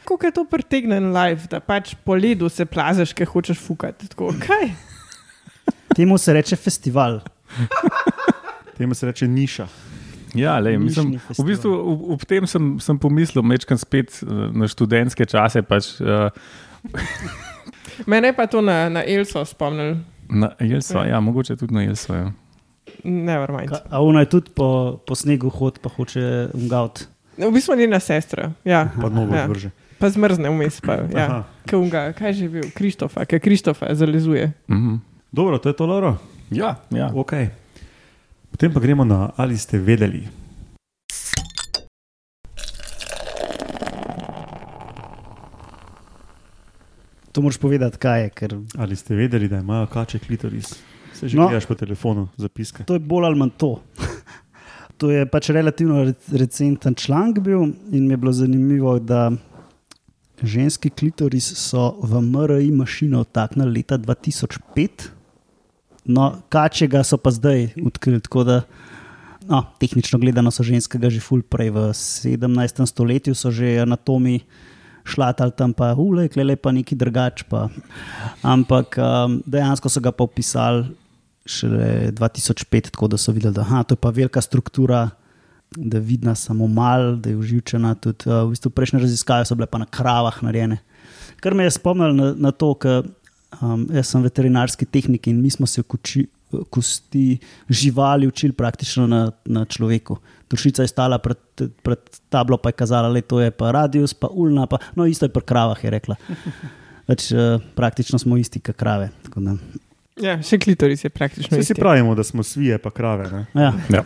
Kako 0.06 0.26
je 0.26 0.32
to 0.32 0.46
pritegnjen 0.46 1.14
live, 1.14 1.42
da 1.50 1.60
pač 1.60 1.96
po 2.04 2.16
ledu 2.16 2.50
se 2.50 2.66
plazaš, 2.66 3.14
ker 3.14 3.28
hočeš 3.28 3.60
fukati. 3.60 4.08
Tako, 4.08 4.34
kaj? 4.42 4.74
Temu 5.96 6.18
se 6.18 6.34
reče 6.34 6.56
festival. 6.56 7.20
Temu 8.78 8.94
se 8.94 9.06
reče 9.06 9.28
niša. 9.28 9.68
Ja, 10.34 10.60
lej, 10.60 10.78
mislim, 10.78 11.18
v 11.30 11.44
bistvu 11.44 11.72
ob, 11.74 12.02
ob 12.10 12.22
tem 12.24 12.48
sem, 12.48 12.80
sem 12.80 12.96
pomislil, 12.96 13.44
mečkam 13.44 13.76
spet 13.78 14.22
eh, 14.22 14.28
na 14.52 14.64
študentske 14.66 15.26
čase. 15.26 15.60
Pač, 15.62 16.00
uh, 16.00 16.32
Mene 18.06 18.32
pa 18.32 18.48
to 18.48 18.62
na, 18.62 18.90
na 18.90 19.04
Elso 19.04 19.46
spomnil. 19.46 19.98
na 20.30 20.52
Jelso, 20.58 21.04
ja, 21.04 21.20
mogoče 21.20 21.56
tudi 21.56 21.74
na 21.74 21.82
Jelso. 21.82 22.14
Ja. 22.14 22.32
Never 23.04 23.52
mind. 23.52 23.70
Ka- 23.70 23.84
A 23.90 24.00
ona 24.00 24.20
je 24.20 24.30
tudi 24.32 24.50
po, 24.50 24.98
po 24.98 25.16
snegu 25.16 25.50
hod, 25.50 25.80
pa 25.80 25.90
hoče 25.90 26.50
umgaut. 26.54 27.08
V 27.38 27.52
bistvu 27.52 27.76
njena 27.76 28.00
sestra. 28.00 28.52
Ja. 28.64 28.90
Pa 28.96 29.10
nogo 29.10 29.36
Ja. 29.36 29.44
odvrže. 29.44 29.70
Pa 29.98 30.10
zmrzne 30.10 30.50
vmes. 30.50 30.82
Pa, 30.82 30.94
ja. 31.12 31.26
Aha. 31.26 31.40
Kaunga, 31.66 32.14
kaj 32.14 32.30
je 32.30 32.34
že 32.34 32.48
bil? 32.50 32.66
Krištofa, 32.72 33.26
ki 33.26 33.40
Krištofa 33.40 33.92
zalizuje. 33.92 34.52
Mhm. 34.68 34.96
Dobro, 35.32 35.58
to 35.58 35.70
je 35.70 35.76
to, 35.76 35.86
Lauro. 35.86 36.18
ja, 36.50 36.76
ja. 36.90 37.08
Okay. 37.12 37.48
Potem 38.52 38.74
pa 38.74 38.80
gremo 38.80 39.06
na 39.06 39.32
ali 39.38 39.58
ste 39.58 39.80
vedeli. 39.80 40.28
To 47.32 47.42
moraš 47.42 47.58
povedati, 47.58 47.98
kaj 47.98 48.22
je. 48.22 48.30
Ker... 48.30 48.56
Ali 48.78 48.96
ste 48.96 49.16
vedeli, 49.16 49.48
da 49.48 49.60
imajo 49.60 49.88
kače 49.88 50.20
klitoris? 50.20 50.76
Se 51.14 51.28
že 51.28 51.38
no, 51.38 51.48
gledaš 51.48 51.66
po 51.66 51.76
telefonu, 51.76 52.28
zapiske. 52.38 52.84
To 52.84 52.94
je 52.94 53.00
bolj 53.00 53.26
ali 53.26 53.40
manj 53.40 53.56
to. 53.58 53.80
to 55.00 55.12
je 55.12 55.26
pač 55.26 55.50
relativno 55.50 56.04
recenten 56.32 56.96
članek 56.96 57.40
bil 57.40 57.64
in 57.92 58.08
mi 58.08 58.14
je 58.14 58.18
bilo 58.18 58.34
zanimivo, 58.34 59.00
da 59.00 59.32
ženski 60.44 60.90
klitoris 60.90 61.54
so 61.56 61.96
v 62.04 62.22
MRI 62.22 62.72
mašino 62.72 63.22
odtaknili 63.22 63.80
leta 63.80 63.98
2005 63.98 65.08
no, 66.06 66.42
kačega 66.50 67.04
so 67.04 67.18
pa 67.18 67.32
zdaj 67.32 67.70
odkrili. 67.86 68.22
Da, 68.46 68.62
no, 69.50 69.64
tehnično 69.80 70.20
gledano 70.20 70.52
so 70.52 70.64
ženskega 70.64 71.10
že 71.10 71.22
ful 71.22 71.42
prej 71.42 71.70
v 71.70 71.90
17. 71.94 72.86
stoletju, 72.86 73.36
so 73.36 73.52
že 73.52 73.82
anatomi 73.82 74.42
šlatali 75.04 75.52
tam, 75.58 75.74
pa 75.74 75.94
ule, 75.98 76.28
klele 76.30 76.56
pa 76.56 76.72
neki 76.72 76.96
drugač. 76.96 77.44
Pa. 77.50 77.70
Ampak 78.46 78.98
um, 79.02 79.42
dejansko 79.46 79.90
so 79.90 80.02
ga 80.02 80.14
pa 80.14 80.24
opisali 80.24 80.86
šele 81.46 82.12
2005, 82.14 82.94
tako 82.94 83.10
da 83.10 83.18
so 83.18 83.34
videli, 83.34 83.54
da 83.54 83.66
aha, 83.66 83.84
to 83.84 83.98
je 83.98 84.02
pa 84.02 84.14
velika 84.14 84.42
struktura. 84.42 85.10
Da 85.72 85.98
je 85.98 86.04
vidna 86.04 86.36
samo 86.36 86.68
malo, 86.68 87.16
da 87.16 87.32
je 87.32 87.38
uživčena. 87.40 87.96
Tudi, 87.96 88.28
uh, 88.28 88.44
v 88.44 88.52
bistvu 88.52 88.74
prejšnje 88.76 89.00
raziskave 89.08 89.48
so 89.48 89.56
bile 89.56 89.70
pa 89.72 89.80
na 89.80 89.88
kravah 89.88 90.42
narejene. 90.44 90.82
Kar 91.42 91.56
me 91.56 91.64
je 91.64 91.72
spomnilo 91.72 92.14
na, 92.14 92.34
na 92.36 92.52
to, 92.52 92.74
ker 92.76 93.08
um, 93.62 93.88
jaz 93.94 94.12
sem 94.14 94.24
veterinarski 94.24 94.86
tehnik 94.86 95.28
in 95.28 95.42
mi 95.42 95.50
smo 95.50 95.68
se 95.68 95.84
kuči, 95.84 96.26
kosti 96.70 97.38
živali 97.70 98.28
učili 98.28 98.54
praktično 98.54 99.08
na, 99.08 99.32
na 99.46 99.66
človeku. 99.66 100.18
Dušica 100.52 100.84
je 100.84 100.92
stala 100.92 101.18
pred, 101.24 101.38
pred 101.84 102.00
tablo, 102.30 102.58
pa 102.58 102.70
je 102.70 102.80
kazala, 102.82 103.12
da 103.14 103.22
to 103.22 103.40
je 103.40 103.52
pa 103.52 103.72
radius, 103.72 104.14
pa 104.14 104.28
ulna, 104.28 104.68
pa, 104.68 104.82
no 104.96 105.06
isto 105.08 105.26
je 105.26 105.34
pri 105.34 105.46
kravah, 105.48 105.84
je 105.84 105.94
rekla. 105.94 106.18
Več, 107.08 107.32
uh, 107.36 107.62
praktično 107.76 108.20
smo 108.20 108.38
isti, 108.38 108.60
kot 108.60 108.76
krave. 108.76 109.12
tako 109.24 109.48
da, 109.48 109.56
Ja, 110.22 110.36
še 110.44 110.60
klitoris 110.62 111.06
je 111.06 111.10
praktično. 111.10 111.58
Vsi 111.58 111.72
si 111.72 111.78
pravimo, 111.78 112.14
da 112.16 112.24
smo 112.24 112.44
svije, 112.44 112.78
pa 112.84 112.92
krave. 112.94 113.30
Ne? 113.32 113.46
Ja. 113.56 113.72
Ja. 113.90 114.04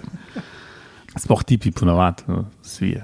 Sploh 1.18 1.44
tipi 1.48 1.72
ponovadi, 1.76 2.28
no, 2.30 2.46
svije. 2.64 3.04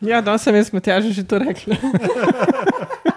Ja, 0.00 0.20
da 0.22 0.38
sem 0.38 0.54
jaz, 0.54 0.72
Matjaž, 0.72 1.10
že 1.14 1.26
to 1.26 1.38
rekla. 1.42 1.76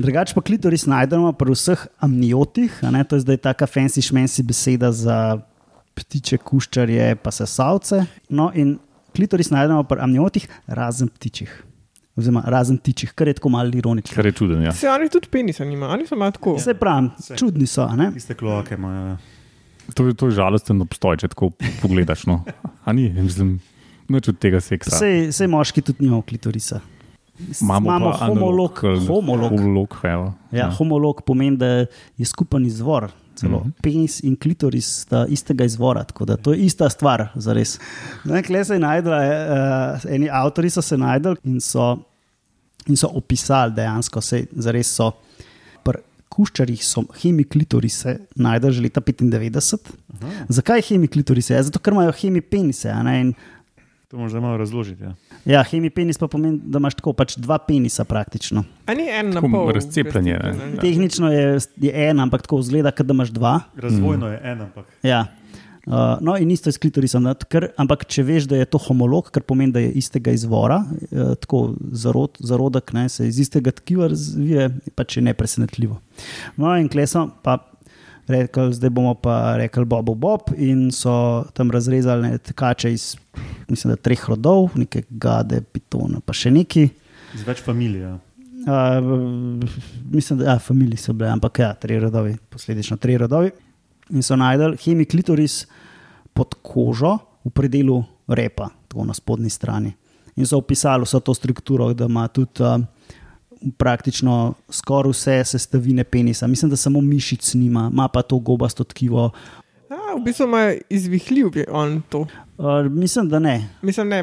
Drugače 0.00 0.34
pa 0.34 0.42
klitoris 0.42 0.86
najdemo 0.86 1.32
pri 1.32 1.52
vseh 1.52 1.80
amniotih, 2.00 2.78
a 2.80 2.90
ne, 2.90 3.04
to 3.04 3.16
je 3.16 3.20
zdaj 3.20 3.36
taka 3.44 3.66
fancy 3.66 4.00
šmensi 4.00 4.42
beseda 4.42 4.88
za 4.90 5.38
ptiče, 5.94 6.38
kuščarje, 6.38 7.16
pa 7.16 7.30
sesalce. 7.30 8.02
No, 8.28 8.48
in 8.54 8.78
klitoris 9.12 9.50
najdemo 9.50 9.82
pri 9.84 10.00
amniotih, 10.00 10.46
razen 10.68 11.08
ptičih. 11.10 11.50
Oziroma, 12.16 12.42
razen 12.46 12.76
ptičih, 12.76 13.12
kar 13.12 13.28
je 13.28 13.34
tako 13.34 13.48
malo 13.50 13.70
ironično. 13.72 14.14
Kar 14.14 14.26
je 14.26 14.32
čuden. 14.32 14.62
Ja. 14.62 14.72
Se 14.72 14.88
oni 14.88 15.08
tudi 15.08 15.28
penisa 15.28 15.64
nimajo, 15.64 15.92
oni 15.92 16.06
so 16.06 16.16
malo 16.16 16.32
tako. 16.32 16.56
Se 16.58 16.74
pravi, 16.74 17.10
čudni 17.36 17.66
so. 17.66 17.84
a 17.84 17.96
ne? 17.96 18.10
Iste 18.16 18.34
kloake 18.34 18.74
imajo. 18.74 19.06
ja. 19.06 19.16
To, 19.94 20.06
je- 20.06 20.14
to 20.14 20.26
je 20.26 20.32
žalosten 20.32 20.80
obstoj, 20.80 21.16
če 21.16 21.28
tako 21.28 21.50
pogledaš. 21.82 22.26
No. 22.26 22.40
A 22.84 22.92
ni, 22.92 23.08
mislim, 23.10 23.56
noč 24.08 24.28
od 24.28 24.38
tega 24.38 24.60
seksa. 24.60 24.96
Sej, 24.96 25.32
sej 25.32 25.48
moški 25.48 25.82
tudi 25.82 26.04
nimajo 26.04 26.22
klitorisa. 26.22 26.80
Imamo, 27.60 27.88
imamo 27.88 28.12
homolog. 28.12 28.84
analog, 28.84 29.08
homolog. 29.08 29.50
homolog 29.50 29.96
evo. 30.02 30.34
Ja, 30.52 30.70
homolog 30.70 31.22
pomeni, 31.26 31.56
da 31.56 31.66
je 31.66 32.24
skupen 32.24 32.66
izvor. 32.66 33.10
Celo. 33.34 33.58
Mhm. 33.60 33.70
Penis 33.82 34.20
in 34.22 34.36
klitoris 34.36 34.86
sta 35.00 35.24
istega 35.28 35.64
izvora, 35.64 36.04
tako 36.04 36.24
da 36.24 36.36
to 36.36 36.52
je 36.52 36.58
ista 36.66 36.90
stvar, 36.90 37.28
za 37.34 37.52
res. 37.52 37.78
Kle 38.46 38.64
se 38.64 38.74
je 38.74 38.82
najdela, 38.82 39.20
uh, 39.24 40.12
eni 40.12 40.28
avtori 40.32 40.70
so 40.70 40.82
se 40.82 40.98
najdel 40.98 41.36
in 41.44 41.60
so, 41.60 41.96
in 42.86 42.96
so 42.96 43.08
opisali 43.14 43.72
dejansko, 43.72 44.20
se 44.20 44.44
zares 44.52 44.92
so. 44.94 45.12
Pri 45.84 46.02
kuščarjih 46.30 46.82
so 46.84 47.02
hemiklitorise 47.22 48.18
najdel 48.36 48.70
že 48.70 48.82
leta 48.84 49.00
95. 49.00 49.88
Aha. 50.14 50.44
Zakaj 50.48 50.84
hemiklitorise? 50.90 51.54
Ja, 51.54 51.62
zato, 51.62 51.80
ker 51.82 51.96
imajo 51.96 52.12
hemipenise. 52.20 52.92
in 53.20 53.34
To 54.10 54.28
zdaj 54.28 54.40
malo 54.40 54.56
razložiti. 54.56 55.02
Ja. 55.02 55.14
Ja, 55.44 55.62
hemipenis 55.62 56.18
pa 56.18 56.26
pomeni, 56.28 56.58
da 56.64 56.80
imaš 56.82 56.96
tako 56.98 57.12
pač 57.14 57.36
dva 57.38 57.60
penisa 57.62 58.02
praktično. 58.04 58.64
A 58.90 58.94
ni 58.98 59.06
en 59.06 59.30
na 59.30 59.40
pol. 59.40 59.70
razcepljenje, 59.70 60.32
ne? 60.32 60.38
razcepljen, 60.38 60.72
ali? 60.72 60.80
Tehnično 60.82 61.30
je, 61.32 61.44
je 61.86 61.92
en, 62.08 62.20
ampak 62.20 62.42
tako 62.42 62.58
zgleda, 62.66 62.90
kot 62.90 63.06
da 63.06 63.14
imaš 63.14 63.30
dva. 63.30 63.60
Razvojno 63.78 64.32
je 64.32 64.40
en, 64.42 64.64
ampak 64.66 64.90
Ja. 65.06 65.26
Uh, 65.86 66.18
no, 66.20 66.34
in 66.36 66.50
isto 66.50 66.68
je 66.68 66.72
s 66.72 66.78
klitorisom. 66.78 67.22
ne, 67.22 67.34
Ker, 67.48 67.70
ampak 67.80 68.04
če 68.04 68.22
veš, 68.26 68.50
da 68.50 68.58
je 68.58 68.66
to 68.68 68.78
homolog, 68.82 69.30
kar 69.30 69.46
pomeni, 69.46 69.72
da 69.72 69.80
je 69.80 69.94
istega 70.02 70.34
izvora, 70.34 70.82
uh, 70.84 71.32
tako 71.40 71.76
zarod, 71.92 72.36
zarodek 72.38 72.92
ne, 72.92 73.08
se 73.08 73.28
iz 73.28 73.38
istega 73.46 73.70
tkiva 73.70 74.10
razvije, 74.10 74.68
pač 74.94 75.16
je 75.16 75.22
nepresenetljivo. 75.30 76.00
No, 76.56 76.74
in 76.76 76.90
klesom 76.90 77.30
pa. 77.42 77.60
Rekli, 78.30 78.72
zdaj 78.76 78.90
bomo 78.94 79.14
pa 79.18 79.56
rekli 79.58 79.84
Bobo 79.84 80.14
Bob, 80.14 80.52
in 80.56 80.90
so 80.94 81.44
tam 81.56 81.70
razrezali 81.74 82.28
ne, 82.28 82.38
tkače 82.38 82.92
iz 82.92 83.16
mislim, 83.70 83.96
treh 84.02 84.22
rodov, 84.28 84.70
nekaj 84.78 85.06
gade, 85.10 85.62
pitona, 85.72 86.20
pa 86.24 86.34
še 86.36 86.52
neki. 86.54 86.88
iz 87.34 87.46
več 87.46 87.62
familij. 87.64 88.04
Ja. 88.04 88.18
Uh, 88.60 89.64
mislim, 90.12 90.40
da 90.42 90.52
ja, 90.52 90.58
familiji 90.60 91.00
so 91.00 91.14
bile, 91.16 91.30
ampak 91.32 91.62
ja, 91.62 91.72
tri 91.74 91.98
rodovi, 92.02 92.34
posledično 92.50 92.98
tri 93.00 93.16
rodovi. 93.20 93.52
In 94.10 94.26
so 94.26 94.36
najdel 94.36 94.74
hemiklitoris 94.82 95.62
pod 96.34 96.56
kožo 96.66 97.16
v 97.46 97.52
predelu 97.54 98.00
repa, 98.28 98.68
tako 98.90 99.06
na 99.06 99.14
spodnji 99.16 99.50
strani. 99.50 99.94
In 100.36 100.46
so 100.46 100.58
opisali 100.60 101.06
vso 101.06 101.20
to 101.24 101.34
strukturo, 101.34 101.92
da 101.94 102.08
ima 102.10 102.26
tudi 102.28 102.62
uh, 102.66 102.82
praktično 103.76 104.54
skoraj 104.68 105.10
vse 105.10 105.44
sestavine 105.44 106.04
penisa. 106.04 106.46
Mislim, 106.46 106.70
da 106.70 106.76
samo 106.76 107.00
mišic 107.00 107.54
nima, 107.54 107.90
ima 107.92 108.08
pa 108.08 108.22
to 108.22 108.38
gobasto 108.38 108.84
tkivo. 108.84 109.30
A, 109.90 110.14
v 110.14 110.22
bistvu 110.24 110.44
ima 110.46 110.72
izvihljiv 110.88 111.56
je 111.56 111.64
on 111.70 112.02
to. 112.08 112.20
Uh, 112.58 112.86
mislim, 112.90 113.28
da 113.28 113.38
ne. 113.38 113.68
Mislim, 113.82 114.08
ne, 114.08 114.20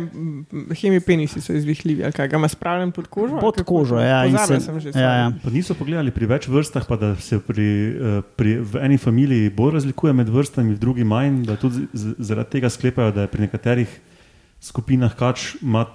hemipenisi 0.82 1.42
so 1.42 1.54
izvihljivi, 1.54 2.04
ali 2.04 2.14
kaj 2.14 2.28
ga 2.28 2.38
ima 2.38 2.48
spravljen 2.48 2.92
pod 2.92 3.08
kožo? 3.08 3.40
Pod 3.40 3.64
kožo, 3.66 4.00
ja. 4.00 4.26
in 4.26 4.32
Pozabil 4.32 4.60
se- 4.60 4.66
sem 4.66 4.80
že. 4.80 4.92
ja, 4.96 5.14
ja. 5.14 5.32
Pa 5.44 5.50
niso 5.50 5.74
pogledali 5.74 6.12
pri 6.12 6.26
več 6.26 6.48
vrstah, 6.48 6.86
pa 6.88 6.96
da 6.96 7.16
se 7.16 7.40
pri, 7.40 7.68
eh, 7.90 8.22
pri, 8.36 8.60
v 8.62 8.80
eni 8.86 8.98
familiji 8.98 9.50
bolj 9.50 9.74
razlikuje 9.74 10.14
med 10.14 10.30
vrstami, 10.30 10.74
v 10.74 10.80
drugi 10.80 11.04
manj, 11.04 11.44
da 11.46 11.56
tudi 11.56 11.88
zaradi 12.18 12.50
tega 12.50 12.70
sklepajo, 12.70 13.12
da 13.12 13.22
je 13.26 13.28
pri 13.28 13.42
nekaterih 13.42 14.00
skupinah 14.62 15.16
kač 15.18 15.56
ima, 15.62 15.86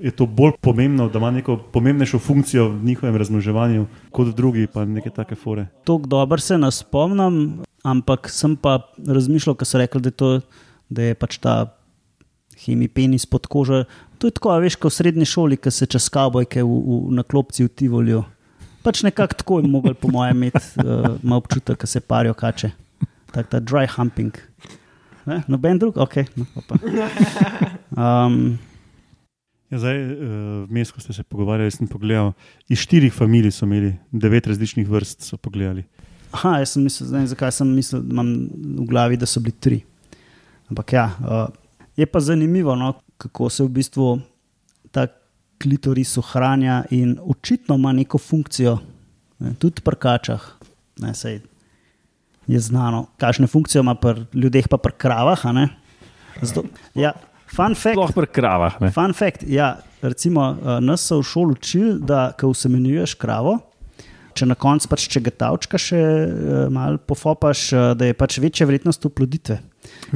je 0.00 0.10
to 0.10 0.26
bolj 0.26 0.52
pomembno, 0.60 1.08
da 1.08 1.18
ima 1.18 1.30
neko 1.30 1.56
pomembnejšo 1.72 2.18
funkcijo 2.18 2.68
v 2.68 2.84
njihovem 2.84 3.16
razmnoževanju 3.16 3.86
kot 4.10 4.28
v 4.28 4.34
drugi, 4.34 4.66
pa 4.66 4.84
neke 4.84 5.10
take 5.10 5.34
fore. 5.34 5.66
Tako 5.84 6.06
dobro 6.06 6.40
se 6.40 6.58
ne 6.58 6.70
spomnim, 6.72 7.62
ampak 7.82 8.28
sem 8.30 8.56
pa 8.56 8.78
razmišljal, 9.06 9.54
ko 9.56 9.64
so 9.64 9.78
rekli, 9.78 10.00
da 10.00 10.10
to, 10.10 10.40
da 10.88 11.10
je 11.10 11.14
pač 11.14 11.38
ta 11.38 11.56
hemipenis 12.64 13.26
pod 13.26 13.46
kožo. 13.46 13.84
To 14.18 14.26
je 14.26 14.36
tako, 14.36 14.54
a 14.54 14.60
veš, 14.60 14.78
kot 14.80 14.92
v 14.92 14.96
srednji 14.96 15.28
šoli, 15.28 15.60
ki 15.60 15.70
se 15.70 15.86
čez 15.86 16.08
kavbojke 16.12 16.62
v, 16.64 16.66
v, 16.66 17.00
na 17.16 17.22
klopci 17.22 17.66
v 17.66 17.72
Tivolju. 17.72 18.24
Pač 18.84 19.02
nekako 19.02 19.34
tako 19.34 19.60
je 19.60 19.68
mogel, 19.68 19.94
po 19.98 20.08
mojem, 20.12 20.42
imeti 20.42 20.62
uh, 20.84 21.36
občutek, 21.36 21.80
ko 21.80 21.86
se 21.86 22.00
parijo 22.00 22.34
kače. 22.34 22.72
Tak 23.32 23.50
ta 23.52 23.60
dry 23.60 23.88
humping. 23.90 24.32
Ne? 25.26 25.42
Noben 25.50 25.78
drug, 25.78 25.98
ok. 25.98 26.22
No, 26.38 26.46
pa 26.54 26.62
pa. 26.70 26.74
um, 28.26 28.56
Ja, 29.70 29.80
zdaj, 29.82 29.96
eh, 29.98 30.16
vmes, 30.70 30.92
ko 30.94 31.00
ste 31.02 31.12
se 31.12 31.24
pogovarjali, 31.26 31.70
sem 31.74 31.88
pogledal, 31.90 32.32
iz 32.68 32.84
štirih 32.84 33.14
familij 33.14 33.50
so 33.56 33.66
imeli, 33.66 33.96
devet 34.12 34.46
različnih 34.46 34.88
vrst 34.88 35.26
so 35.26 35.38
pogledali. 35.42 35.82
Aha, 36.36 36.58
jaz 36.60 36.76
sem 36.76 36.84
mislil, 36.86 37.10
ne 37.16 37.26
zakaj 37.26 37.52
sem 37.56 37.72
mislil, 37.74 38.04
da 38.06 38.14
imam 38.14 38.32
v 38.82 38.86
glavi, 38.86 39.18
da 39.18 39.26
so 39.26 39.42
bili 39.42 39.56
tri. 39.60 39.80
Ampak 40.70 40.92
ja, 40.92 41.06
uh, 41.18 41.46
je 41.96 42.06
pa 42.06 42.20
zanimivo, 42.20 42.74
no, 42.76 42.92
kako 43.18 43.50
se 43.50 43.64
v 43.64 43.72
bistvu 43.78 44.08
ta 44.94 45.06
klitoris 45.62 46.16
ohranja 46.18 46.84
in 46.90 47.16
očitno 47.22 47.74
ima 47.74 47.92
neko 47.92 48.18
funkcijo, 48.18 48.78
ne, 49.38 49.54
tudi 49.58 49.82
pri 49.82 49.98
kačah. 49.98 50.46
Ne, 51.02 51.14
sej 51.14 51.40
je 52.46 52.60
znano, 52.60 53.06
kakšne 53.18 53.46
funkcije 53.46 53.80
ima 53.80 53.94
pri 53.94 54.26
ljudeh, 54.34 54.68
pa 54.68 54.78
pri 54.78 54.92
kravah. 54.98 55.42
Zato, 56.42 56.62
ja, 56.94 57.12
fun 57.50 57.74
fact. 57.74 57.96
Sploh 57.96 58.12
pri 58.14 58.28
kravah. 58.32 58.80
Ne? 58.80 58.90
Fun 58.94 59.14
fact, 59.16 59.44
ja, 59.48 59.76
recimo, 60.02 60.50
uh, 60.52 60.78
nas 60.84 61.06
so 61.06 61.20
v 61.20 61.26
šoli 61.26 61.56
učili, 61.58 61.94
da 62.06 62.30
ko 62.38 62.50
usemenjuješ 62.52 63.16
kravo, 63.20 63.58
če 64.36 64.48
na 64.50 64.56
koncu 64.58 64.90
pač 64.92 65.06
če 65.12 65.22
ga 65.24 65.32
tavčka 65.44 65.80
še 65.80 66.00
uh, 66.00 66.66
malo 66.72 67.00
pofopaš, 67.00 67.68
uh, 67.72 67.92
da 67.98 68.10
je 68.10 68.16
pač 68.16 68.40
večja 68.42 68.68
vrednost 68.68 69.08
oploditve. 69.08 69.60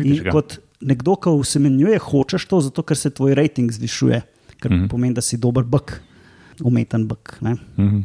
In 0.02 0.20
ga. 0.24 0.34
kot 0.34 0.58
nekdo, 0.80 1.16
ki 1.20 1.34
usemenjuje, 1.40 1.98
hočeš 2.04 2.46
to, 2.48 2.62
zato 2.68 2.84
ker 2.86 2.98
se 2.98 3.12
tvoj 3.12 3.36
rating 3.38 3.72
zvišuje, 3.72 4.22
kar 4.60 4.70
mm. 4.70 4.76
-hmm. 4.76 4.88
pomeni, 4.88 5.14
da 5.14 5.20
si 5.24 5.38
dober 5.38 5.64
bik, 5.64 6.00
umeten 6.64 7.08
bik. 7.08 7.36
ne. 7.40 7.56
Mhm. 7.76 8.00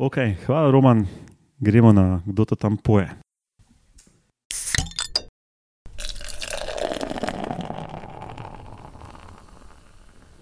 Ok, 0.00 0.16
hvala, 0.46 0.70
Roman. 0.70 1.04
Gremo 1.60 1.92
na 1.92 2.22
kdo 2.24 2.44
to 2.44 2.56
tam 2.56 2.76
poje. 2.80 3.10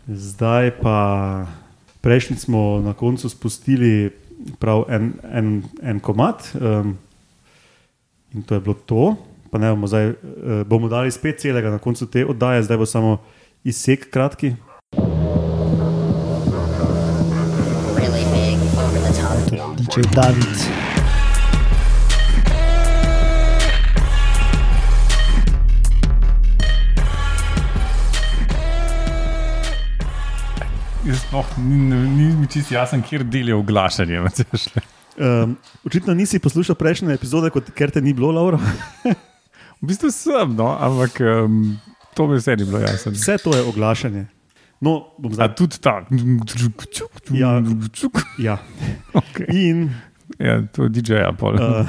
Zdaj 0.09 0.81
pa 0.81 1.47
Prejšnji 2.01 2.37
smo 2.37 2.81
na 2.81 2.93
koncu 2.93 3.29
spustili 3.29 4.11
prav 4.59 4.85
en, 4.89 5.13
en, 5.33 5.63
en 5.83 6.01
komat 6.01 6.55
um, 6.61 6.97
in 8.35 8.43
to 8.43 8.55
je 8.55 8.61
bilo 8.61 8.75
to. 8.87 9.17
Pa 9.51 9.59
ne 9.59 9.71
bomo 9.71 9.87
zdaj, 9.87 10.09
uh, 10.09 10.15
bomo 10.67 10.89
dali 10.89 11.11
spet 11.11 11.41
celega 11.41 11.71
na 11.71 11.79
koncu 11.79 12.07
te 12.07 12.27
oddaje, 12.27 12.63
zdaj 12.63 12.77
bo 12.77 12.87
samo 12.87 13.19
izsek 13.65 14.11
kratki. 14.11 14.55
really 17.97 18.25
big, 18.33 18.59
over 18.79 19.01
the 19.01 19.13
top. 19.13 19.77
DJ 19.77 20.01
David. 20.15 20.78
Jaz 31.09 31.23
sploh 31.25 31.47
ni, 31.59 31.79
ni 31.97 32.27
mi 32.37 32.47
čisto 32.51 32.75
jasen, 32.75 33.03
kjer 33.03 33.23
del 33.25 33.49
je 33.49 33.57
oglašanje. 33.57 34.19
Um, 35.19 35.55
očitno 35.89 36.15
nisi 36.15 36.39
poslušal 36.39 36.77
prejšnje 36.79 37.15
epizode, 37.17 37.49
kot, 37.51 37.71
ker 37.75 37.91
te 37.91 38.03
ni 38.05 38.13
bilo, 38.15 38.29
Laura. 38.31 38.59
V 39.81 39.89
bistvu 39.89 40.11
sem, 40.13 40.53
no, 40.59 40.69
ampak 40.77 41.17
um, 41.25 41.79
to 42.15 42.27
mi 42.29 42.37
vse 42.39 42.57
ni 42.61 42.67
bilo 42.69 42.83
jasno. 42.83 43.15
Vse 43.17 43.39
to 43.41 43.55
je 43.57 43.63
oglašanje. 43.63 44.27
No, 44.85 45.15
bom 45.19 45.33
A 45.33 45.35
zdaj. 45.35 45.55
tudi 45.59 45.81
ta. 45.83 45.97
Ja. 47.35 47.57
Ja. 48.39 48.59
Okay. 49.15 49.49
In 49.51 49.89
Ja, 50.39 50.61
to 50.71 50.85
je 50.87 50.91
DJ-ja. 50.93 51.33
pol. 51.33 51.57
uh, 51.57 51.89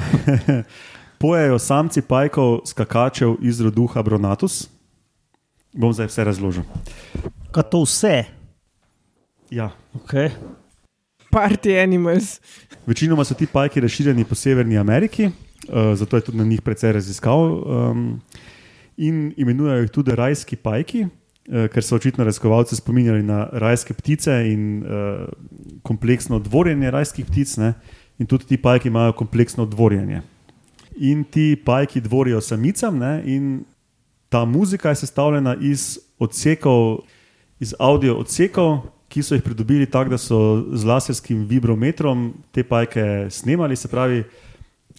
pojejo 1.20 1.58
samci 1.60 2.00
pajkov, 2.02 2.64
skakačev 2.66 3.36
iz 3.44 3.60
rodu 3.60 3.84
Habronatus. 3.86 4.64
Bom 5.76 5.92
zdaj 5.92 6.08
vse 6.08 6.24
razložil. 6.24 6.64
Kaj 7.52 7.68
to 7.70 7.84
vse? 7.84 8.39
Ja. 9.50 9.72
Okay. 9.94 10.30
Party 11.30 11.82
animals. 11.82 12.40
Večinoma 12.86 13.24
so 13.24 13.34
ti 13.34 13.46
pajki 13.46 13.80
razširjeni 13.80 14.24
po 14.24 14.34
Severni 14.34 14.78
Ameriki, 14.78 15.26
uh, 15.26 15.94
zato 15.94 16.16
je 16.16 16.22
tudi 16.22 16.38
na 16.38 16.44
njih 16.44 16.62
precej 16.62 16.92
raziskav. 16.92 17.38
Um, 17.38 18.20
in 18.96 19.32
imenujejo 19.36 19.80
jih 19.80 19.90
tudi 19.90 20.14
rajski 20.14 20.56
pajki, 20.56 21.02
uh, 21.02 21.66
ker 21.66 21.82
so 21.82 21.96
očitno 21.96 22.24
raziskovalci 22.24 22.76
spominjali 22.76 23.22
na 23.22 23.48
rajske 23.52 23.94
ptice 23.94 24.30
in 24.52 24.84
uh, 24.84 25.26
kompleksno 25.82 26.38
dvorjenje 26.38 26.90
rajskih 26.90 27.26
ptic. 27.26 27.56
Ne? 27.56 27.72
In 28.18 28.26
tudi 28.26 28.46
ti 28.46 28.56
pajki 28.56 28.88
imajo 28.88 29.12
kompleksno 29.12 29.66
dvorjenje. 29.66 30.22
In 30.96 31.24
ti 31.24 31.56
pajki 31.64 32.00
dvorijo 32.00 32.40
samicam, 32.40 32.98
ne? 32.98 33.22
in 33.26 33.64
ta 34.28 34.44
muzika 34.44 34.88
je 34.88 35.02
sestavljena 35.02 35.56
iz 35.60 35.98
odsekov, 36.18 37.02
iz 37.60 37.74
audio 37.78 38.14
odsekov, 38.14 38.99
ki 39.10 39.22
so 39.26 39.34
jih 39.34 39.42
pridobili 39.42 39.88
tako, 39.90 40.14
da 40.14 40.18
so 40.18 40.38
z 40.70 40.86
laserskim 40.86 41.42
vibrometrom 41.50 42.30
te 42.54 42.62
pajke 42.62 43.26
snemali. 43.30 43.76
Se 43.76 43.88
pravi, 43.90 44.22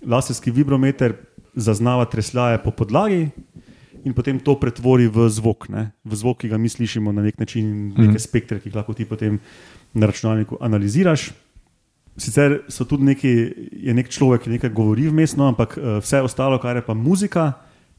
laserski 0.04 0.52
vibrometer 0.52 1.16
zaznava 1.56 2.06
tresljaje 2.06 2.60
po 2.64 2.72
podlagi 2.72 3.30
in 4.04 4.14
potem 4.14 4.40
to 4.40 4.56
pretvori 4.60 5.08
v 5.08 5.30
zvok, 5.30 5.70
ne? 5.70 5.92
v 6.04 6.16
zvok, 6.18 6.42
ki 6.42 6.50
ga 6.50 6.58
mi 6.58 6.70
slišimo 6.70 7.12
na 7.14 7.22
nek 7.22 7.38
način, 7.40 7.94
neke 7.98 8.20
spektre, 8.20 8.60
ki 8.60 8.72
jih 8.72 8.76
lahko 8.76 8.96
ti 8.98 9.06
potem 9.06 9.38
na 9.94 10.10
računalniku 10.10 10.58
analiziraš. 10.60 11.30
Sicer 12.18 12.64
so 12.68 12.86
tudi 12.90 13.06
neki, 13.12 13.34
je 13.72 13.94
nek 13.94 14.10
človek, 14.10 14.44
ki 14.44 14.56
nekaj 14.58 14.74
govori 14.76 15.06
vmes, 15.08 15.38
no, 15.38 15.52
ampak 15.54 15.78
eh, 15.78 16.00
vse 16.02 16.24
ostalo, 16.26 16.58
kar 16.60 16.82
je 16.82 16.86
pa 16.86 16.98
muzika, 16.98 17.54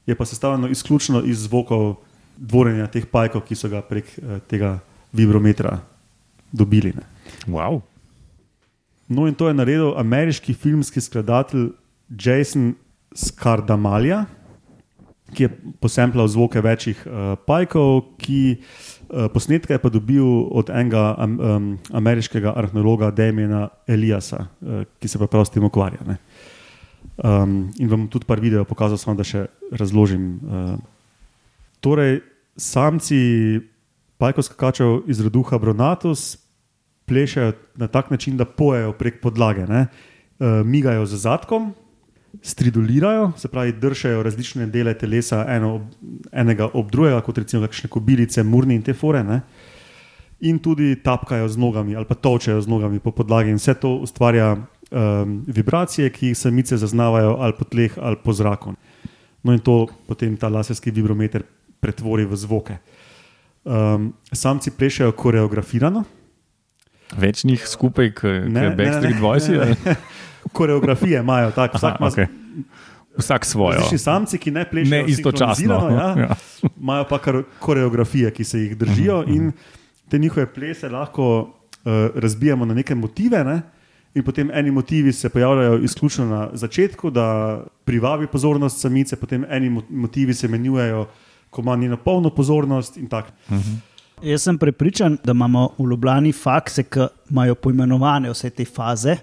je 0.07 0.16
pa 0.19 0.26
sestavljeno 0.26 0.69
izključno 0.75 1.23
iz 1.25 1.47
zvokov 1.47 2.02
dvorjenja 2.37 2.90
teh 2.90 3.07
pajkov, 3.07 3.47
ki 3.47 3.57
so 3.57 3.71
ga 3.71 3.81
prek 3.87 4.11
eh, 4.19 4.42
tega 4.50 4.81
vibrometra 5.14 5.78
dobili. 6.52 6.92
Ne. 6.97 7.06
Wow. 7.49 7.80
No, 9.08 9.26
in 9.26 9.34
to 9.34 9.49
je 9.49 9.54
naredil 9.54 9.93
ameriški 9.99 10.54
filmski 10.54 11.00
skladatelj 11.00 11.73
Jason 12.08 12.75
Skardamalja, 13.15 14.25
ki 15.32 15.45
je 15.45 15.50
posemplal 15.80 16.28
zvoke 16.28 16.60
večjih 16.60 17.02
uh, 17.06 17.34
pajkov, 17.47 18.17
ki 18.21 18.56
uh, 18.56 19.28
posnetke 19.32 19.75
je 19.75 19.80
pa 19.80 19.88
dobil 19.93 20.25
od 20.52 20.71
enega 20.71 21.12
um, 21.17 21.38
um, 21.41 21.69
ameriškega 21.93 22.52
arheologa 22.56 23.10
Damiena 23.10 23.69
Eliasa, 23.88 24.47
uh, 24.60 24.84
ki 25.00 25.08
se 25.08 25.21
pa 25.21 25.26
prav 25.26 25.47
s 25.49 25.54
tem 25.54 25.65
ukvarja. 25.65 26.04
ne. 26.06 26.19
Um, 27.25 27.73
in 27.78 27.88
vam 27.88 28.08
tudi 28.08 28.25
par 28.25 28.41
videov 28.41 28.65
pokazal, 28.69 28.99
samo 28.99 29.17
da 29.17 29.25
še 29.25 29.47
razložim. 29.73 30.41
Uh, 30.41 30.76
torej, 31.80 32.21
samci 32.56 33.60
pajkov 34.23 34.47
skakačev 34.47 35.02
iz 35.11 35.21
rodu 35.21 35.43
Habronatus 35.50 36.37
plešejo 37.11 37.52
na 37.76 37.89
tak 37.91 38.11
način, 38.11 38.37
da 38.37 38.45
pojejo 38.45 38.93
prek 38.93 39.21
podlage, 39.21 39.67
ne? 39.67 39.87
uh, 39.87 40.63
migajo 40.67 41.06
z 41.06 41.19
zadkom, 41.26 41.73
stridulirajo, 42.43 43.32
se 43.37 43.49
pravi, 43.49 43.73
držijo 43.73 44.23
različne 44.23 44.67
dele 44.67 44.95
telesa 44.99 45.45
eno 45.49 45.75
ob, 45.75 45.82
enega 46.32 46.69
ob 46.73 46.91
drugega, 46.91 47.21
kot 47.21 47.39
recimo 47.43 47.67
kakšne 47.67 47.91
kobilice, 47.91 48.43
murni 48.43 48.78
in 48.78 48.87
te 48.87 48.95
fore. 48.95 49.25
Ne? 49.26 49.41
In 50.49 50.58
tudi 50.58 50.95
tapkajo 51.02 51.49
z 51.49 51.58
nogami 51.58 51.97
ali 51.97 52.06
pa 52.08 52.15
točejo 52.15 52.63
z 52.63 52.71
nogami 52.71 53.02
po 53.02 53.11
podlagi, 53.11 53.50
in 53.50 53.61
vse 53.61 53.75
to 53.75 53.97
ustvarja 54.06 54.54
um, 54.56 55.37
vibracije, 55.47 56.11
ki 56.11 56.32
jih 56.32 56.39
samice 56.39 56.78
zaznavajo 56.78 57.37
ali 57.41 57.58
po 57.58 57.65
tleh 57.65 57.99
ali 57.99 58.17
po 58.25 58.32
zraku. 58.32 58.75
No, 59.43 59.52
in 59.52 59.58
to 59.58 59.87
potem 60.06 60.37
ta 60.37 60.49
laserski 60.49 60.91
vibrometer 60.91 61.43
pretvori 61.82 62.25
v 62.25 62.37
zvoke. 62.39 62.78
Um, 63.65 64.13
samci 64.33 64.71
plešajo 64.71 65.13
koreografirano, 65.13 66.05
Več 67.13 67.45
njih 67.45 67.63
skupaj, 67.63 68.13
kot 68.13 68.31
Backstreet 68.73 69.17
Boys. 69.17 69.49
ne, 69.49 69.77
ne. 69.85 69.95
Koreografije 70.53 71.21
imajo 71.21 71.51
tako, 71.51 71.77
vsak 71.77 71.97
ima 72.01 72.09
okay. 72.09 72.27
Vsak 73.17 73.45
svojo. 73.45 73.75
Različni 73.75 73.99
samci, 73.99 74.39
ki 74.39 74.51
ne 74.51 74.65
plešejo 74.65 74.91
Ne 74.97 75.09
istočasno. 75.09 75.75
Ja, 75.91 76.15
Ja. 76.19 76.35
imajo 76.77 77.05
pa 77.05 77.19
kar 77.19 77.43
koreografije, 77.59 78.31
ki 78.31 78.45
se 78.45 78.59
jih 78.61 78.77
držijo, 78.77 79.23
Mhm, 79.23 79.33
in 79.33 79.53
te 80.09 80.19
njihove 80.19 80.47
plese 80.49 80.89
lahko 80.89 81.41
uh, 81.41 81.51
razbijamo 82.15 82.65
na 82.65 82.75
neke 82.75 82.95
motive. 82.95 83.45
Ne? 83.45 83.63
In 84.15 84.23
potem 84.23 84.51
eni 84.51 84.71
motivi 84.71 85.13
se 85.13 85.29
pojavljajo 85.29 85.79
izključno 85.79 86.25
na 86.27 86.51
začetku, 86.55 87.11
da 87.11 87.27
privabi 87.85 88.27
pozornost 88.27 88.81
samice, 88.81 89.17
potem 89.17 89.45
eni 89.47 89.71
mo- 89.71 89.85
motivi 89.91 90.35
se 90.35 90.49
menjujejo, 90.49 91.07
ko 91.52 91.60
ima 91.60 91.76
njeno 91.76 91.97
polno 91.97 92.30
pozornost 92.30 92.97
in 92.97 93.08
tako. 93.08 93.28
Jaz 94.23 94.43
sem 94.43 94.58
prepričan, 94.58 95.19
da 95.25 95.32
imamo 95.36 95.69
v 95.78 95.91
Ljubljani 95.91 96.32
fakse, 96.32 96.82
ki 96.82 97.06
imajo 97.30 97.54
poimenovane 97.54 98.30
vse 98.30 98.50
te 98.50 98.65
faze. 98.65 99.17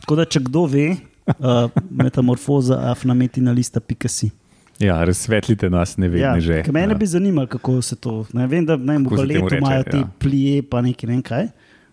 Tako 0.00 0.16
da, 0.18 0.24
če 0.24 0.40
kdo 0.48 0.64
ve, 0.66 0.86
uh, 1.26 1.70
metamorfoza 2.02 2.80
afnametina 2.90 3.52
lista 3.52 3.80
pikasi. 3.80 4.30
Ja, 4.82 4.96
razsvetlite 5.04 5.70
nas, 5.70 5.96
ne 5.96 6.08
vem, 6.08 6.20
Ja, 6.20 6.32
že. 6.40 6.62
mene 6.72 6.94
Ja. 6.94 6.98
bi 6.98 7.06
zanimalo, 7.06 7.46
kako 7.46 7.82
se 7.82 7.96
to. 7.96 8.24
Ne 8.32 8.46
vem, 8.50 8.66
da 8.66 8.76
ne, 8.76 8.98
v 8.98 9.12
baletu 9.12 9.54
imajo 9.54 9.84
te 9.84 10.00
ja. 10.00 10.08
plije, 10.18 10.62
pa 10.62 10.80
nekaj 10.82 11.06
ne 11.06 11.14
vem 11.14 11.22
kaj. 11.22 11.46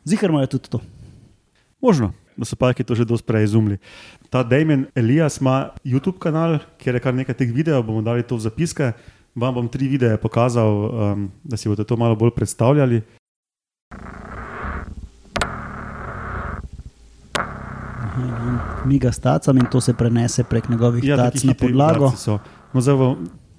Zihar 0.06 0.30
imajo 0.30 0.48
tudi 0.48 0.70
to. 0.70 0.80
Možno, 1.82 2.14
da 2.38 2.46
so 2.46 2.56
pajki 2.56 2.84
to 2.84 2.96
že 2.96 3.06
dosti 3.06 3.28
prej 3.28 3.44
izumili. 3.44 3.78
Ta 4.30 4.44
Damien 4.44 4.88
Elias 4.96 5.38
ima 5.42 5.70
YouTube 5.84 6.18
kanal, 6.20 6.58
kjer 6.82 6.96
je 6.96 7.02
kar 7.04 7.14
nekaj 7.14 7.36
teh 7.36 7.52
videov, 7.54 7.84
bomo 7.84 8.02
dali 8.02 8.24
to 8.24 8.40
v 8.40 8.48
zapiske. 8.48 8.94
Vam 9.36 9.54
bom 9.54 9.68
tri 9.68 9.88
videe 9.88 10.18
pokazal, 10.18 10.68
um, 10.68 11.32
da 11.44 11.58
si 11.58 11.70
boste 11.70 11.84
to 11.84 11.98
malo 11.98 12.16
bolj 12.16 12.32
predstavljali. 12.36 13.02
Miga 18.86 19.12
s 19.12 19.20
tacam 19.20 19.58
in 19.58 19.66
to 19.72 19.82
se 19.82 19.94
prenese 19.94 20.44
prek 20.44 20.70
njegovih 20.70 21.04
ja, 21.04 21.18
tac 21.18 21.44
na 21.44 21.54
podlago. 21.54 22.12
No, 22.74 22.82
zdaj 22.82 22.96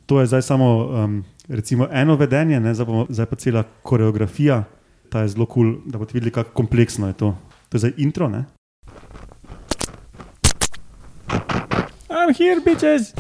to 0.07 0.21
je 0.21 0.27
zdaj 0.27 0.43
samo 0.43 0.87
um, 0.87 1.25
recimo 1.49 1.89
eno 1.93 2.17
vedenje, 2.17 2.61
ne, 2.61 2.75
zdaj, 2.75 2.87
bomo, 2.87 3.07
zdaj 3.09 3.27
pa 3.27 3.37
cela 3.37 3.63
koreografija. 3.83 4.65
Ta 5.09 5.21
je 5.21 5.29
zelo 5.29 5.47
kul, 5.47 5.75
cool, 5.75 5.83
da 5.87 5.99
boste 5.99 6.15
videli, 6.15 6.31
kako 6.31 6.51
kompleksno 6.51 7.07
je 7.07 7.13
to. 7.13 7.37
To 7.69 7.77
je 7.77 7.79
zdaj 7.79 7.93
intro. 7.97 8.29
Ne? 8.29 8.45
I'm 12.11 12.35
here, 12.35 12.61
bitches. 12.65 13.15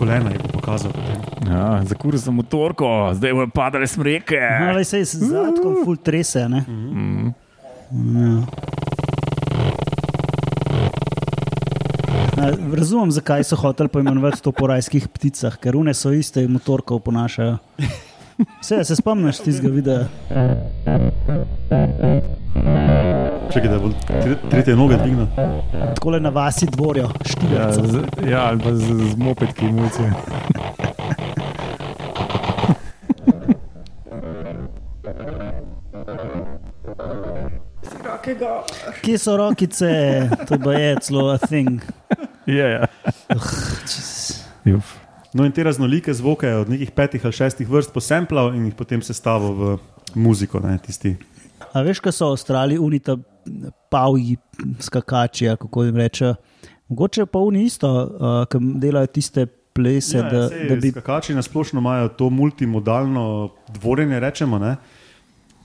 Kolena 0.00 0.30
je 0.32 0.38
pokazal. 0.52 0.92
Potem. 0.96 1.20
Ja, 1.52 1.80
Zakuril 1.84 2.20
sem 2.20 2.34
motorko, 2.34 2.88
zdaj 3.14 3.36
bo 3.36 3.46
padale 3.52 3.86
smreke. 3.86 4.40
Ali 4.40 4.84
se 4.84 5.04
z 5.04 5.28
zadkom 5.28 5.82
full 5.84 6.00
trese. 6.00 6.48
Ne? 6.48 6.64
Mm. 6.68 7.34
Ja. 8.16 8.34
A, 12.40 12.50
Razumem, 12.76 13.10
zakaj 13.12 13.44
so 13.44 13.56
hoteli 13.60 13.92
poimenovati 13.92 14.40
to 14.42 14.52
po 14.56 14.70
rajskih 14.70 15.08
pticah, 15.12 15.58
ker 15.60 15.76
une 15.76 15.92
so 15.94 16.12
iste 16.16 16.46
motorkov 16.48 17.02
ponašajo. 17.04 17.58
Vse, 18.62 18.80
se 18.84 18.96
spomniš 18.96 19.42
tistega 19.44 19.68
videa? 19.74 20.04
Čekaj, 23.52 23.70
da 23.70 23.78
bo 23.78 23.90
tretje 24.50 24.76
noge 24.76 24.96
dvignil. 24.96 25.26
Tako 25.94 26.10
le 26.10 26.20
na 26.20 26.28
vasi 26.28 26.66
dvorijo, 26.66 27.08
štiri. 27.24 27.54
Ja, 27.54 27.72
z, 27.72 28.02
ja, 28.30 28.44
ali 28.46 28.60
pa 28.62 28.74
z, 28.74 28.82
z 29.10 29.16
mopetki 29.16 29.66
imucije. 29.66 30.12
Kje 39.02 39.18
so 39.18 39.36
rokice, 39.36 39.88
to 40.48 40.72
je 40.72 40.96
celo 41.00 41.28
a 41.30 41.38
thing. 41.38 41.82
Ja, 42.46 42.68
ja. 42.68 42.86
Oh, 43.28 44.82
no, 45.32 45.44
in 45.44 45.52
te 45.52 45.62
raznolike 45.62 46.14
zvoke 46.14 46.54
od 46.54 46.70
nekih 46.70 46.90
petih 46.90 47.24
ali 47.24 47.32
šestih 47.32 47.68
vrst 47.68 47.92
posemplal 47.94 48.54
in 48.54 48.64
jih 48.66 48.74
potem 48.74 49.02
sestavil 49.02 49.52
v 49.54 49.78
muziko, 50.14 50.60
ne, 50.60 50.78
tisti 50.78 51.16
A 51.72 51.82
veš, 51.86 52.00
kaj 52.02 52.12
so 52.12 52.28
v 52.28 52.36
Avstraliji, 52.36 52.78
unita 52.78 53.16
pavji, 53.90 54.36
skakači, 54.80 55.48
ali 55.48 55.58
kako 55.60 55.84
jim 55.84 55.96
reče. 55.96 56.34
Mogoče 56.88 57.26
pa 57.26 57.38
oni 57.38 57.64
isto, 57.64 57.88
uh, 57.88 58.44
ki 58.50 58.58
delajo 58.82 59.06
tiste 59.06 59.46
plese, 59.72 60.18
ja, 60.18 60.22
da, 60.22 60.48
saj 60.48 60.68
da 60.68 60.76
bi. 60.76 60.90
Skakači 60.90 61.34
na 61.34 61.42
splošno 61.42 61.80
imajo 61.80 62.08
to 62.08 62.30
multimodalno 62.30 63.50
dvorjenje, 63.68 64.20
rečemo, 64.20 64.58
ne? 64.58 64.76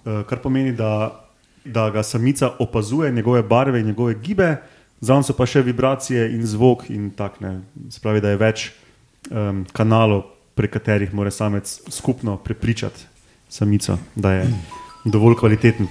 Eh, 0.05 0.23
kar 0.29 0.39
pomeni, 0.39 0.71
da, 0.71 1.21
da 1.65 1.89
ga 1.89 2.03
samica 2.03 2.51
opazuje, 2.59 3.11
njegove 3.11 3.43
barve 3.43 3.79
in 3.79 3.85
njegove 3.85 4.15
gibe, 4.21 4.55
zraven 5.01 5.23
so 5.25 5.33
pa 5.33 5.47
še 5.49 5.63
vibracije 5.65 6.29
in 6.35 6.45
zvok, 6.45 6.89
in 6.93 7.09
tak, 7.17 7.39
ne. 7.41 7.59
Se 7.89 7.99
pravi, 8.03 8.21
da 8.21 8.29
je 8.29 8.37
več 8.37 8.67
um, 9.31 9.65
kanalov, 9.73 10.27
prek 10.55 10.77
katerih 10.77 11.13
mora 11.13 11.31
samec 11.31 11.81
skupno 11.89 12.37
prepričati 12.37 13.09
samico, 13.49 13.97
da 14.15 14.31
je 14.37 14.45
dovolj 15.05 15.35
kvaliteten. 15.35 15.87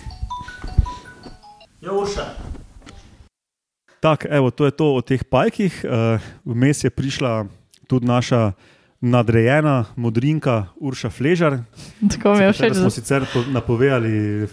Tak, 4.01 4.27
evo, 4.31 4.51
to 4.51 4.65
je 4.65 4.73
to 4.73 4.95
o 4.95 5.01
teh 5.01 5.25
pajkih. 5.25 5.73
Uh, 5.81 6.21
vmes 6.45 6.85
je 6.85 6.91
prišla 6.91 7.47
tudi 7.87 8.05
naša 8.05 8.53
nadrejena 9.01 9.85
modrinka 9.97 10.73
Urša 10.77 11.11
Fležar. 11.11 11.59
Tako 12.11 12.35
mi 12.35 12.43
je 12.43 12.53
všeč. 12.53 12.69
Da 12.71 12.81
smo 12.81 12.91
sicer 12.91 13.25
po- 13.27 13.45
napovedali 13.47 14.13
uh, 14.43 14.49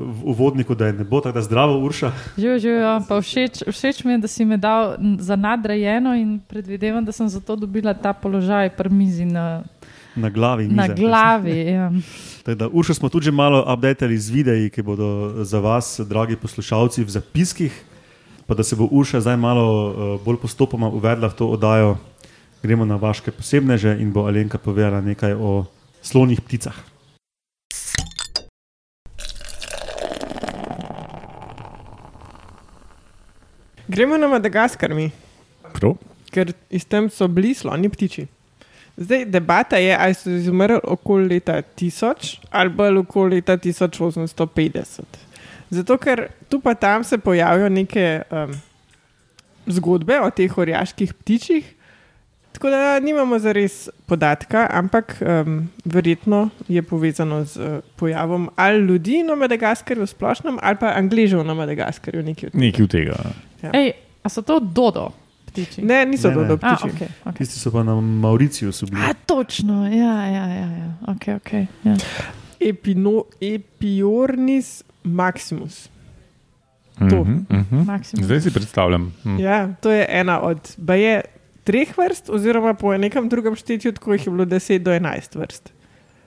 v 0.00 0.20
uvodniku, 0.24 0.74
da 0.74 0.86
je 0.86 0.92
ne 0.94 1.04
bo 1.04 1.20
tako 1.20 1.34
da 1.34 1.42
zdravo, 1.42 1.80
Urša. 1.80 2.12
Živijo, 2.36 2.58
živijo, 2.58 3.00
pa 3.08 3.20
všeč, 3.20 3.62
všeč 3.66 4.04
mi 4.04 4.12
je, 4.12 4.18
da 4.18 4.28
si 4.28 4.44
me 4.44 4.56
dal 4.56 4.96
za 5.18 5.36
nadrejeno 5.36 6.14
in 6.14 6.40
predvidevam, 6.40 7.04
da 7.04 7.12
sem 7.12 7.28
zato 7.28 7.56
dobila 7.56 7.94
ta 7.94 8.12
položaj 8.12 8.70
pri 8.70 8.88
mizi 8.90 9.24
na, 9.24 9.62
Na 10.14 10.28
glavi. 10.30 10.64
na 10.66 10.82
mize. 10.82 10.94
glavi. 10.94 11.58
Ja. 11.62 11.90
Tako 12.42 12.54
Da, 12.54 12.68
Urša 12.72 12.94
smo 12.94 13.08
tudi 13.08 13.24
že 13.24 13.32
malo 13.32 13.60
updated 13.72 14.16
z 14.16 14.30
videi, 14.30 14.70
ki 14.70 14.82
bodo 14.82 15.44
za 15.44 15.60
vas, 15.60 16.00
dragi 16.00 16.36
poslušalci, 16.36 17.04
v 17.04 17.10
zapiskih. 17.10 17.72
Pa 18.46 18.54
da 18.54 18.64
se 18.64 18.76
bo 18.76 18.88
Urša 18.90 19.20
zdaj 19.20 19.36
malo 19.36 19.66
uh, 19.66 20.20
bolj 20.24 20.40
postopoma 20.40 20.88
uvedla 20.88 21.28
v 21.28 21.36
to 21.36 21.46
oddajo, 21.46 21.98
gremo 22.62 22.84
na 22.84 22.96
vaše 22.96 23.30
posebneže 23.30 24.00
in 24.00 24.12
bo 24.12 24.24
Alenka 24.24 24.58
povedala 24.58 25.00
nekaj 25.00 25.36
o 25.36 25.68
slonih 26.02 26.40
pticah. 26.40 26.74
Gremo 33.88 34.16
na 34.16 34.28
Madagaskar, 34.28 34.94
mi, 34.94 35.10
Prav? 35.74 35.98
ker 36.30 36.54
iz 36.70 36.86
tam 36.86 37.10
so 37.10 37.28
bili 37.28 37.54
sloni 37.54 37.88
ptiči. 37.88 38.39
Zdaj, 39.00 39.24
debata 39.24 39.76
je, 39.76 39.96
ali 39.96 40.14
so 40.14 40.30
izumrli 40.30 40.76
okoli 40.84 41.28
leta 41.28 41.62
1000 41.76 42.38
ali 42.50 42.70
bolj 42.70 42.98
okoli 42.98 43.34
leta 43.34 43.56
1850. 43.56 45.00
Zato, 45.70 45.96
ker 45.96 46.26
tu 46.48 46.60
pa 46.60 46.74
tam 46.74 47.04
se 47.04 47.18
pojavijo 47.18 47.68
neke 47.68 48.22
um, 48.30 48.52
zgodbe 49.66 50.20
o 50.20 50.30
teh 50.30 50.58
orjaških 50.58 51.14
ptičih, 51.14 51.74
tako 52.52 52.70
da 52.70 53.00
nimamo 53.00 53.38
zares 53.38 53.88
podatka, 54.06 54.66
ampak 54.70 55.16
um, 55.20 55.70
verjetno 55.84 56.48
je 56.68 56.82
povezano 56.82 57.44
z 57.44 57.56
uh, 57.56 57.78
pojavom 57.96 58.50
ali 58.56 58.84
ljudi 58.84 59.22
na 59.22 59.34
Madagaskarju 59.34 60.02
v 60.02 60.06
splošnem, 60.06 60.58
ali 60.62 60.76
pa 60.76 60.92
Angležev 60.96 61.44
na 61.44 61.54
Madagaskarju. 61.54 62.22
nekaj 62.22 62.46
od 62.46 62.52
tega. 62.52 62.64
Nekaj 62.66 62.84
od 62.84 62.90
tega. 62.90 63.16
Ej, 63.72 63.92
a 64.22 64.28
so 64.28 64.42
to 64.42 64.60
dodo 64.60 65.08
ptiči? 65.50 65.82
Ne, 65.82 66.04
niso 66.06 66.30
Ne, 66.30 66.36
ne. 66.36 66.42
dodo 66.46 66.58
A, 66.62 66.76
ptiči. 66.76 66.88
okay, 66.94 67.08
okay. 67.24 67.38
Tisti 67.42 67.58
so 67.58 67.70
pa 67.74 67.82
na 67.82 67.94
Mauriciju 68.00 68.72
bili. 68.90 69.02
A, 69.02 69.14
točno, 69.26 69.86
ja, 69.86 70.14
ja, 70.26 70.46
ja. 70.46 70.68
ja. 70.70 70.90
Okay, 71.14 71.34
okay, 71.40 71.66
ja. 71.84 71.96
Epino, 72.60 73.24
epiornis 73.40 74.82
maximus. 75.04 75.88
To. 77.00 77.24
Mhm, 77.24 77.48
mhm. 77.50 77.76
Maksimum. 77.86 78.24
Zdaj 78.24 78.40
si 78.40 78.50
predstavljam. 78.52 79.12
Mhm. 79.24 79.38
Ja, 79.40 79.74
to 79.80 79.90
je 79.90 80.06
ena 80.08 80.40
od 80.40 80.74
baje, 80.76 81.22
treh 81.64 81.88
vrst, 81.98 82.30
oziroma 82.30 82.74
po 82.74 82.96
nekem 82.96 83.28
drugem 83.28 83.56
štetju, 83.56 83.92
tako 83.92 84.12
jih 84.12 84.26
je 84.26 84.30
bilo 84.32 84.44
10 84.44 84.78
do 84.78 84.90
11 84.92 85.38
vrst. 85.38 85.72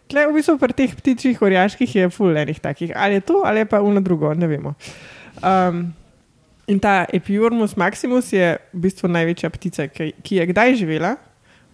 Tle, 0.08 0.28
v 0.28 0.34
bistvu 0.36 0.58
pri 0.60 0.74
teh 0.74 0.96
ptičjih 0.96 1.42
orjaških 1.42 1.96
je 1.96 2.10
full 2.10 2.38
enih 2.38 2.60
takih. 2.60 2.92
Ali 2.96 3.22
je 3.22 3.22
to, 3.22 3.42
ali 3.46 3.64
je 3.64 3.66
pa 3.66 3.82
uno 3.82 4.02
drugo, 4.02 4.34
ne 4.34 4.48
vemo. 4.48 4.74
Um, 5.42 5.94
in 6.68 6.80
ta 6.80 7.06
Epiormus 7.14 7.76
maximus 7.76 8.32
je 8.34 8.58
v 8.74 8.80
bistvu 8.80 9.08
največja 9.08 9.50
ptica, 9.50 9.88
ki, 9.88 10.14
ki 10.24 10.36
je 10.36 10.46
kdaj 10.48 10.76
živela 10.76 11.16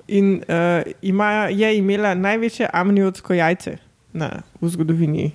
in 0.08 0.42
uh, 0.42 0.82
ima, 1.02 1.48
je 1.54 1.70
imela 1.78 2.16
največje 2.16 2.70
amniotsko 2.74 3.34
jajce 3.34 3.78
na, 4.14 4.42
v 4.62 4.70
zgodovini 4.70 5.28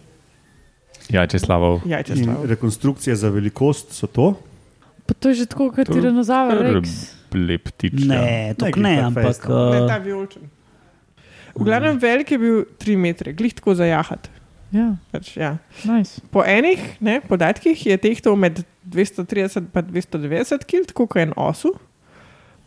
Ja, 1.12 1.26
če 1.28 1.36
slavo. 1.38 1.82
In 1.84 1.90
jajčestva. 1.92 2.34
rekonstrukcije 2.48 3.12
za 3.16 3.28
velikost 3.28 3.92
so 3.92 4.06
to. 4.08 4.32
Pa 5.04 5.12
to 5.12 5.28
je 5.28 5.44
že 5.44 5.46
tako, 5.46 5.68
kot 5.70 5.84
tiranozaver 5.86 6.56
kar 6.56 6.74
Rex. 6.78 7.12
Lep 7.34 7.68
ptič. 7.68 8.06
Ne, 8.08 8.16
Ne, 8.16 8.54
to 8.56 8.70
ne, 8.72 8.94
tak 8.96 9.04
ampak. 9.04 9.24
fejst, 9.24 9.42
Ne, 9.44 9.80
Uh, 9.80 9.88
ta 9.88 9.98
vijoličen. 9.98 10.42
V 11.54 11.62
glavnem 11.62 11.98
velik 11.98 12.30
je 12.30 12.38
bil 12.38 12.64
3 12.80 12.96
metre, 12.96 13.32
glih 13.32 13.52
tako 13.54 13.74
za 13.74 13.84
jahat. 13.84 14.30
Ja, 14.72 14.96
Pač, 15.12 15.36
ja. 15.36 15.58
nice. 15.84 16.18
Po 16.32 16.42
enih 16.42 16.80
ne, 16.98 17.20
podatkih 17.20 17.76
je 17.76 17.94
tehtal 18.00 18.34
med 18.34 18.64
230 18.84 19.56
in 19.60 19.68
290 19.72 20.64
kg, 20.64 20.86
tako 20.86 21.06
kot 21.06 21.22
en 21.22 21.32
osu. 21.36 21.72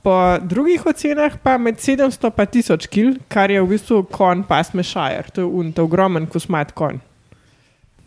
Po 0.01 0.37
drugih 0.41 0.85
ocenah 0.85 1.35
pa 1.43 1.57
med 1.57 1.81
700 1.83 2.31
in 2.31 2.47
1000 2.61 2.87
kg, 2.87 3.17
kar 3.27 3.51
je 3.51 3.61
v 3.61 3.67
bistvu 3.67 4.03
konj 4.11 4.45
pasme 4.47 4.83
Shire, 4.83 5.29
to 5.33 5.41
je 5.41 5.45
un, 5.45 5.71
to 5.73 5.81
je 5.81 5.85
ogromen 5.89 6.27
kosmat 6.27 6.71
konj. 6.71 6.99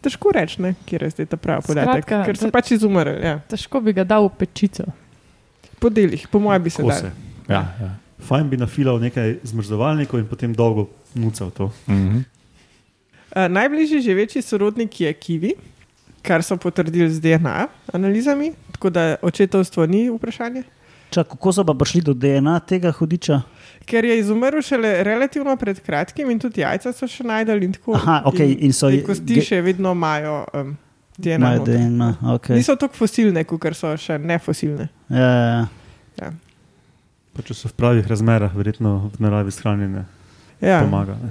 Težko 0.00 0.32
reči, 0.32 0.62
ne, 0.64 0.74
kje 0.88 0.98
je 1.02 1.10
zdaj 1.10 1.26
ta 1.34 1.36
pravi 1.36 1.66
podatek, 1.66 2.04
Skratka, 2.06 2.24
ker 2.24 2.38
so 2.38 2.48
da- 2.48 2.54
pač 2.54 2.70
izumrli. 2.72 3.18
Ja. 3.20 3.34
Težko 3.50 3.82
bi 3.84 3.92
ga 3.92 4.04
dal 4.08 4.30
v 4.30 4.32
pečico. 4.38 4.86
Po 5.80 5.90
delih, 5.92 6.24
po 6.32 6.40
mojem, 6.40 6.62
bi 6.62 6.70
se 6.72 6.82
dal. 6.82 7.10
Ja, 7.48 7.60
ja. 7.80 7.90
Fajn 8.24 8.48
bi 8.48 8.56
nafilal 8.60 9.00
nekaj 9.00 9.38
zmrzovalnikov 9.44 10.20
in 10.20 10.26
potem 10.28 10.54
dolgo 10.56 10.88
nucal 11.14 11.50
to. 11.52 11.68
Mhm. 11.88 12.24
Uh, 13.30 13.46
najbližji 13.46 14.00
živeči 14.02 14.42
sorodnik 14.42 15.00
je 15.00 15.12
kiwi, 15.14 15.52
kar 16.22 16.42
so 16.42 16.56
potrdili 16.56 17.08
z 17.08 17.20
DNA 17.20 17.66
analizami, 17.92 18.52
tako 18.72 18.90
da 18.90 19.16
očetovstvo 19.22 19.86
ni 19.86 20.08
vprašanje. 20.08 20.62
čak, 21.10 21.26
kako 21.28 21.52
so 21.52 21.64
pa 21.64 21.74
prišli 21.74 22.00
do 22.02 22.14
DNA 22.14 22.60
tega 22.60 22.92
hudiča? 22.92 23.40
Ker 23.84 24.04
je 24.04 24.18
izumrl 24.18 24.60
šele 24.60 25.02
relativno 25.02 25.56
pred 25.56 25.80
kratkim 25.80 26.30
in 26.30 26.38
tudi 26.38 26.60
jajca 26.60 26.92
so 26.92 27.06
še 27.06 27.24
najdel. 27.24 27.62
In 27.62 27.72
tako, 27.72 27.94
Aha, 27.94 28.22
okej, 28.24 28.56
in 28.60 28.72
so 28.72 28.86
te 28.86 28.96
je- 28.96 29.04
kosti 29.04 29.40
še 29.42 29.58
vedno 29.60 29.90
imajo 29.90 30.44
um, 30.54 30.76
DNA. 31.18 31.58
DNA, 31.58 32.14
okay. 32.30 32.54
Niso 32.54 32.76
tako 32.76 32.94
fosilne, 32.96 33.42
kot 33.44 33.74
so 33.74 33.96
še 33.96 34.18
nefosilne. 34.18 34.88
ja, 35.10 35.66
ja. 36.16 36.30
Pa 37.32 37.42
če 37.42 37.54
so 37.54 37.68
v 37.68 37.74
pravih 37.74 38.06
razmerah, 38.06 38.50
verjetno 38.52 39.08
v 39.08 39.20
naravi 39.20 39.50
shranjene, 39.50 40.04
Ja. 40.60 40.80
pomaga. 40.80 41.14
Ne? 41.16 41.30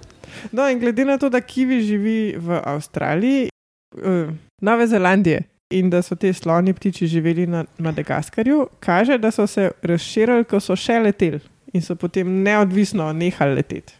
No, 0.51 0.65
in 0.65 0.79
glede 0.79 1.05
na 1.05 1.17
to, 1.17 1.29
da 1.29 1.39
kiwi 1.39 1.79
živi 1.81 2.35
v 2.37 2.59
Avstraliji, 2.59 3.49
uh, 3.95 4.31
Nove 4.61 4.87
Zelandije 4.87 5.43
in 5.69 5.89
da 5.89 6.01
so 6.01 6.15
te 6.15 6.33
sloni 6.33 6.73
ptiči 6.73 7.07
živeli 7.07 7.47
na 7.47 7.65
Madagaskarju, 7.77 8.67
kaže, 8.79 9.17
da 9.17 9.31
so 9.31 9.47
se 9.47 9.71
razširili, 9.81 10.43
ko 10.49 10.59
so 10.59 10.75
še 10.75 10.99
leteli 11.03 11.39
in 11.73 11.83
so 11.85 11.95
potem 11.95 12.41
neodvisno 12.43 13.11
nehali 13.13 13.55
leteti. 13.55 13.93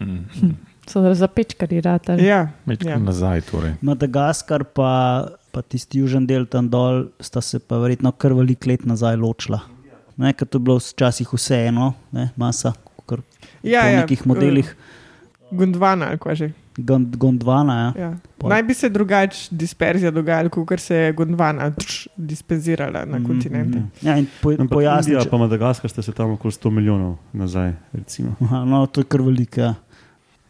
Mhm. 0.00 0.50
So 0.86 1.00
zapečkali 1.14 1.80
ratali. 1.80 2.26
Ja, 2.26 2.50
ja. 2.84 2.98
nazaj. 2.98 3.40
Torej. 3.48 3.72
Madagaskar 3.80 4.64
pa, 4.64 5.28
pa 5.50 5.62
tisti 5.62 6.02
južni 6.02 6.26
del 6.28 6.44
tam 6.46 6.68
dol, 6.68 7.06
sta 7.24 7.40
se 7.40 7.58
pa 7.58 7.78
verjetno 7.80 8.12
kar 8.12 8.34
velik 8.36 8.66
let 8.66 8.84
nazaj 8.84 9.16
ločila. 9.16 9.62
Ne, 10.20 10.34
ker 10.36 10.46
to 10.46 10.60
je 10.60 10.66
bilo 10.66 10.76
včasih 10.76 11.32
vseeno, 11.32 11.94
ne, 12.12 12.28
masa, 12.36 12.74
kar 13.08 13.22
ja, 13.62 13.80
po 13.80 13.88
ja, 13.88 14.02
nekih 14.02 14.26
modelih, 14.28 14.68
Uh, 14.68 14.92
Gondvana 15.54 16.08
ali 16.10 16.18
kaj 16.18 16.34
že. 16.34 16.48
Gond- 16.76 17.16
Gondvana. 17.16 17.92
Ja. 17.94 18.02
Ja. 18.02 18.14
Naj 18.44 18.62
bi 18.62 18.74
se 18.74 18.88
drugače 18.88 19.48
disperzija 19.52 20.10
dogajala, 20.10 20.48
kot 20.48 20.80
se 20.80 20.96
je 20.96 21.12
Gondvana 21.12 21.70
tš, 21.72 22.08
disperzirala 22.18 23.04
na 23.04 23.20
kontinente. 23.20 23.78
Mhm. 23.78 23.88
Ja, 24.02 24.16
in 24.16 24.26
po, 24.42 24.50
Ampak 24.50 24.68
pojasni, 24.70 25.08
Indija 25.08 25.22
če- 25.22 25.30
pa 25.30 25.38
Madagaskar 25.38 25.90
sta 25.90 26.02
se 26.02 26.12
tam 26.12 26.30
okoli 26.32 26.52
100 26.52 26.70
milijonov 26.70 27.16
nazaj. 27.32 27.72
Recimo. 27.92 28.34
Aha, 28.40 28.64
no, 28.64 28.86
to 28.86 29.00
je 29.00 29.04
kar 29.06 29.22
veliko. 29.22 29.60
Ja. 29.60 29.74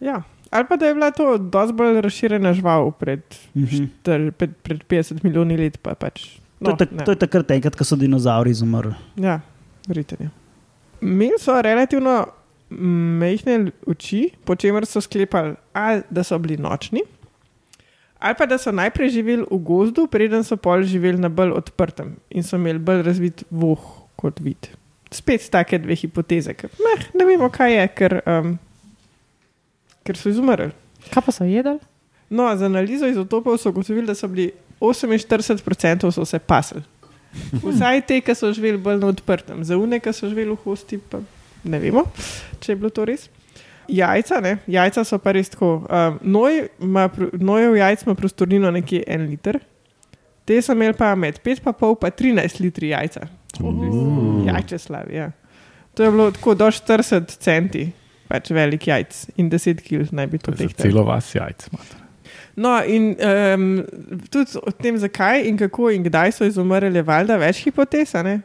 Ja. 0.00 0.22
Ali 0.50 0.64
pa 0.64 0.76
da 0.76 0.86
je 0.86 0.94
bila 0.94 1.10
to 1.10 1.38
dosti 1.38 1.74
bolj 1.74 2.00
razširjena 2.00 2.52
žival 2.52 2.90
pred, 2.92 3.22
Mhm. 3.54 3.66
šter, 3.66 4.32
pred, 4.32 4.56
pred 4.58 4.84
50 4.84 5.22
milijoni 5.22 5.56
let. 5.56 5.78
Pa 5.78 5.94
pač. 5.94 6.28
To, 6.58 6.70
je 6.70 6.76
tak, 6.76 6.92
ne. 6.92 7.04
to 7.04 7.10
je 7.10 7.16
takrat, 7.16 7.50
enkrat, 7.50 7.76
ko 7.76 7.84
so 7.84 7.96
dinozauri 7.96 8.50
izumrli. 8.50 8.94
Ja, 9.16 9.40
verjete. 9.86 10.16
Ja. 10.20 10.28
Imeli 11.02 11.36
so 11.38 11.52
relativno 11.54 12.26
majhne 13.20 13.72
oči, 13.90 14.28
po 14.44 14.56
čemer 14.56 14.86
so 14.86 15.00
sklepali, 15.00 15.54
ali 15.72 16.02
da 16.10 16.24
so 16.24 16.38
bili 16.38 16.56
nočni, 16.60 17.02
Ali 18.24 18.34
pa 18.38 18.46
da 18.46 18.56
so 18.58 18.72
najprej 18.72 19.08
živeli 19.08 19.44
v 19.50 19.58
gozdu, 19.60 20.06
preden 20.08 20.44
so 20.44 20.56
pol 20.56 20.82
živeli 20.82 21.20
na 21.20 21.28
bolj 21.28 21.50
odprtem 21.58 22.14
in 22.30 22.42
so 22.42 22.56
imeli 22.56 22.80
bolj 22.80 23.02
razvit 23.04 23.42
voh 23.50 23.82
kot 24.16 24.40
vid. 24.40 24.70
Spet 25.12 25.44
take 25.52 25.76
dve 25.78 25.92
hipoteze, 25.94 26.54
ker 26.56 26.72
meh, 26.80 27.02
ne 27.12 27.26
vemo, 27.28 27.50
kaj 27.52 27.76
je, 27.76 27.82
ker, 28.00 28.14
um, 28.24 28.54
ker 30.08 30.16
so 30.16 30.32
izumrli. 30.32 30.70
Kaj 31.10 31.26
pa 31.26 31.34
so 31.36 31.44
jedli? 31.44 31.76
No, 32.32 32.48
z 32.56 32.64
analizo 32.64 33.10
izotopov 33.12 33.60
so 33.60 33.74
ugotovili, 33.74 34.06
da 34.08 34.16
so 34.16 34.28
bili 34.32 34.54
48% 34.80 36.10
so 36.10 36.24
se 36.24 36.40
pasli. 36.40 36.80
Vsaj 37.66 38.06
te, 38.08 38.22
ki 38.24 38.34
so 38.34 38.54
živeli 38.56 38.80
bolj 38.80 39.02
na 39.04 39.12
odprtem, 39.12 39.60
za 39.68 39.76
une, 39.76 40.00
ki 40.00 40.16
so 40.16 40.32
živeli 40.32 40.56
v 40.56 40.62
hosti, 40.64 40.96
pa 40.96 41.20
ne 41.64 41.78
vemo, 41.80 42.04
če 42.60 42.72
je 42.72 42.76
bilo 42.76 42.90
to 42.90 43.04
res. 43.04 43.28
Jajca, 43.88 44.38
ne? 44.40 44.58
jajca 44.66 45.02
so 45.04 45.18
pa 45.20 45.32
res 45.36 45.50
tako. 45.52 45.82
Um, 45.92 46.18
noj, 46.22 46.62
ima, 46.80 47.08
nojev 47.36 47.76
jajc 47.76 48.06
ima 48.06 48.14
prostornino 48.16 48.70
nekje 48.72 49.02
en 49.06 49.26
liter, 49.28 49.58
te 50.48 50.56
so 50.62 50.72
imeli 50.72 50.96
pa 50.96 51.14
med 51.14 51.40
5,5 51.44 51.94
pa 52.00 52.10
13 52.10 52.60
litri 52.64 52.88
jajca. 52.94 53.26
Jajče 54.46 54.78
slavi. 54.78 55.14
Ja. 55.16 55.30
To 55.94 56.02
je 56.02 56.10
bilo 56.10 56.30
tako 56.30 56.54
do 56.54 56.66
40 56.66 57.36
centi, 57.38 57.84
pač 58.28 58.50
velik 58.50 58.88
jajc 58.88 59.26
in 59.36 59.50
10 59.52 59.84
kg 59.84 60.08
naj 60.16 60.26
bi 60.26 60.38
to 60.38 60.50
To 60.50 60.56
je 60.62 60.68
za 60.68 60.72
tehtalo. 60.72 60.90
celo 60.90 61.04
vas 61.04 61.28
jajc. 61.34 61.68
mater. 61.72 62.00
No, 62.56 62.70
in 62.86 63.16
um, 63.18 63.84
tudi 64.30 64.58
o 64.62 64.70
tem, 64.70 64.96
zakaj 64.98 65.42
in 65.48 65.56
kako 65.58 65.90
in 65.90 66.04
kdaj 66.06 66.32
so 66.32 66.46
izumrli, 66.46 67.02
valjda 67.02 67.36
več 67.36 67.64
hipotez. 67.64 68.14
ne? 68.24 68.40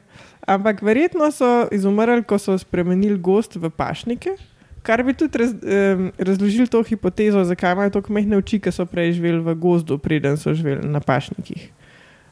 Ampak 0.47 0.81
verjetno 0.81 1.31
so 1.31 1.67
izumrli, 1.71 2.23
ko 2.23 2.39
so 2.39 2.57
spremenili 2.57 3.19
gost 3.19 3.55
v 3.59 3.69
pašnike, 3.69 4.37
kar 4.81 5.03
bi 5.03 5.13
tudi 5.13 5.41
raz, 5.41 5.51
um, 5.51 6.11
razložil 6.17 6.67
to 6.71 6.81
hipotezo, 6.83 7.43
zakaj 7.43 7.75
imajo 7.75 7.97
tako 7.99 8.15
mehne 8.15 8.39
oči, 8.39 8.61
ki 8.63 8.71
so 8.71 8.85
prej 8.89 9.17
živeli 9.19 9.43
v 9.43 9.55
gozdu, 9.59 9.99
preden 9.99 10.39
so 10.39 10.53
živeli 10.55 10.87
na 10.87 11.03
pašnikih. 11.03 11.69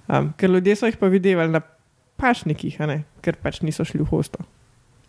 Um, 0.08 0.32
ker 0.40 0.50
ljudje 0.50 0.78
so 0.80 0.88
jih 0.88 0.98
pa 0.98 1.12
videli 1.12 1.50
na 1.52 1.62
pašnikih, 2.18 2.80
a 2.82 2.88
ne? 2.88 2.98
ker 3.22 3.36
pač 3.36 3.62
niso 3.62 3.86
šli 3.86 4.02
v 4.02 4.10
hosto. 4.10 4.42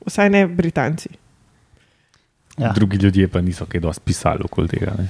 Vsaj 0.04 0.30
ne 0.34 0.44
Britanci. 0.46 1.14
Ja. 2.58 2.72
Drugi 2.74 2.98
ljudje 2.98 3.28
pa 3.30 3.40
niso 3.40 3.66
kaj 3.66 3.80
dosti 3.80 4.02
pisali 4.04 4.42
okoli 4.44 4.68
tega. 4.68 4.92
Ne? 4.98 5.06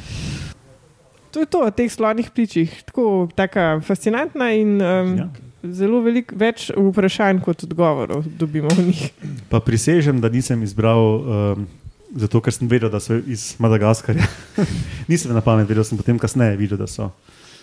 To 1.32 1.40
je 1.40 1.48
to 1.48 1.64
o 1.64 1.70
teh 1.70 1.88
slonih 1.92 2.30
pličih. 2.30 2.82
Tako 2.84 3.28
taka 3.34 3.80
fascinantna 3.80 4.52
in 4.52 4.80
um, 4.82 5.16
Ja. 5.16 5.28
Zelo 5.62 6.00
veliko 6.04 6.36
več 6.38 6.68
vprašanj 6.76 7.42
kot 7.44 7.64
odgovorov 7.66 8.26
dobimo 8.38 8.70
v 8.74 8.90
njih. 8.90 9.02
Pa 9.50 9.60
prisežem, 9.64 10.20
da 10.20 10.30
nisem 10.32 10.62
izbral, 10.62 11.00
um, 11.00 11.66
zato 12.14 12.42
ker 12.44 12.54
sem 12.54 12.70
vedel, 12.70 12.90
da 12.92 13.00
so 13.02 13.18
iz 13.18 13.54
Madagaskarja. 13.62 14.26
nisem 15.10 15.34
na 15.34 15.42
pamet 15.44 15.68
vedel, 15.68 15.84
sem 15.84 15.98
potem 15.98 16.18
kasneje 16.18 16.56
videl, 16.60 16.78
da 16.78 16.86
so. 16.90 17.10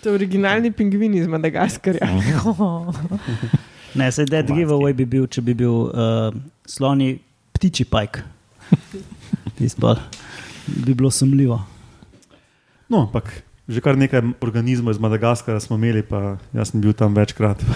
To 0.02 0.12
je 0.12 0.18
originalni 0.20 0.72
pingvini 0.72 1.24
iz 1.24 1.30
Madagaskarja. 1.30 2.10
Ne, 3.96 4.12
se 4.12 4.26
dead 4.28 4.50
giveaway 4.52 4.92
bi 4.92 5.06
bil, 5.08 5.24
če 5.24 5.40
bi 5.40 5.54
bil 5.56 5.86
uh, 5.88 6.34
sloni 6.68 7.14
ptiči 7.56 7.86
pajk. 7.88 8.18
Tisto 9.56 9.94
bi 10.84 10.92
bilo 10.92 11.08
sumljivo. 11.10 11.56
No, 12.92 13.06
ampak 13.06 13.30
že 13.68 13.80
kar 13.82 13.98
nekaj 13.98 14.22
organizmov 14.40 14.94
iz 14.94 15.00
Madagaskarja 15.02 15.60
smo 15.60 15.76
imeli, 15.76 16.02
pa 16.06 16.36
jaz 16.54 16.70
sem 16.70 16.80
bil 16.80 16.92
tam 16.92 17.14
večkrat. 17.14 17.62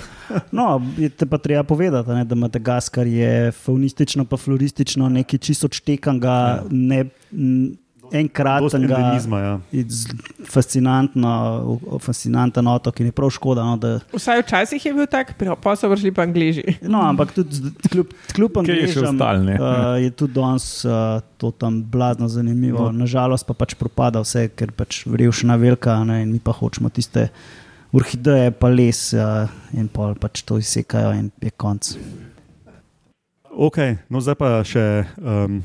No, 0.54 0.78
te 1.18 1.26
pa 1.26 1.38
treba 1.42 1.64
povedati, 1.66 2.10
ne, 2.14 2.22
da 2.24 2.34
Madagaskar 2.38 3.06
je 3.06 3.50
faunistično, 3.52 4.24
pa 4.24 4.36
floristično 4.38 5.08
nekaj 5.08 5.38
čisto 5.38 5.66
odštekanga, 5.66 6.30
Ja. 6.30 6.62
ne 6.70 7.04
enkratnega. 8.12 8.98
endemizma, 8.98 9.40
ja. 9.40 9.60
fascinanten 12.00 12.66
otok 12.66 13.00
in 13.00 13.10
je 13.10 13.12
prav 13.12 13.30
škoda. 13.30 13.64
No, 13.64 13.76
da, 13.80 13.98
Vsaj 14.12 14.42
včasih 14.42 14.86
je 14.86 14.92
bil 14.94 15.06
tak, 15.10 15.34
pa 15.38 15.76
so 15.76 15.90
prišli 15.90 16.12
pa 16.14 16.26
angliži. 16.26 16.64
no, 16.92 17.02
ampak 17.06 17.32
tudi 17.36 17.72
kljub, 17.90 18.14
kljub 18.34 18.60
Kaj 18.60 18.76
je 18.76 18.92
uh, 19.56 19.96
je 20.02 20.10
tudi 20.10 20.34
danes 20.34 20.84
uh, 20.84 21.20
to 21.38 21.50
tam 21.50 21.82
blazno 21.82 22.28
zanimivo. 22.28 22.90
No. 22.90 22.92
No. 22.92 23.04
Nažalost 23.06 23.46
pa 23.46 23.54
pač 23.54 23.74
propada 23.74 24.22
vse, 24.24 24.48
ker 24.54 24.72
pač 24.76 25.04
revščina 25.06 25.56
velika 25.60 25.98
ne, 26.04 26.22
in 26.24 26.32
mi 26.32 26.40
pa 26.42 26.52
hočemo 26.56 26.90
tiste 26.92 27.28
orhideje, 27.92 28.50
pa 28.58 28.70
les 28.70 29.02
uh, 29.16 29.50
in 29.76 29.88
pol 29.90 30.14
pač 30.20 30.44
to 30.46 30.58
izsekajo 30.60 31.14
in 31.18 31.30
je 31.42 31.50
konc. 31.56 31.94
Ok, 33.50 33.78
no 34.08 34.22
zdaj 34.22 34.36
pa 34.38 34.50
še 34.64 34.86
um, 35.18 35.60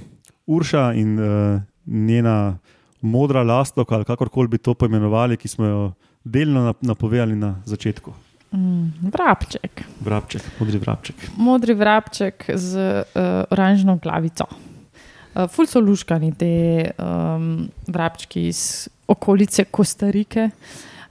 Urša 0.45 0.91
in 0.97 1.13
uh, 1.17 1.62
njena 1.86 2.58
modra 3.02 3.43
lastovka, 3.43 3.95
ali 3.95 4.06
kakorkoli 4.06 4.48
bi 4.48 4.58
to 4.58 4.74
poimenovali, 4.74 5.38
ki 5.38 5.48
smo 5.48 5.65
jo 5.65 5.82
delno 6.24 6.71
nap- 6.71 6.82
napovedali 6.82 7.36
na 7.36 7.56
začetku. 7.65 8.13
Mm, 8.56 9.10
vrabček. 9.12 9.84
Vrabček, 10.02 10.43
modri 10.60 10.80
vrabček. 10.80 11.15
Modri 11.38 11.74
vrabček 11.74 12.45
z 12.56 12.78
uh, 12.78 13.43
oranžno 13.50 13.98
glavico. 14.02 14.48
Uh, 14.48 15.45
ful 15.52 15.67
so 15.67 15.82
luškani 15.84 16.32
te 16.39 16.52
um, 16.98 17.67
vrabčki 17.88 18.48
iz 18.48 18.88
okolice 19.08 19.65
Kostarike. 19.65 20.50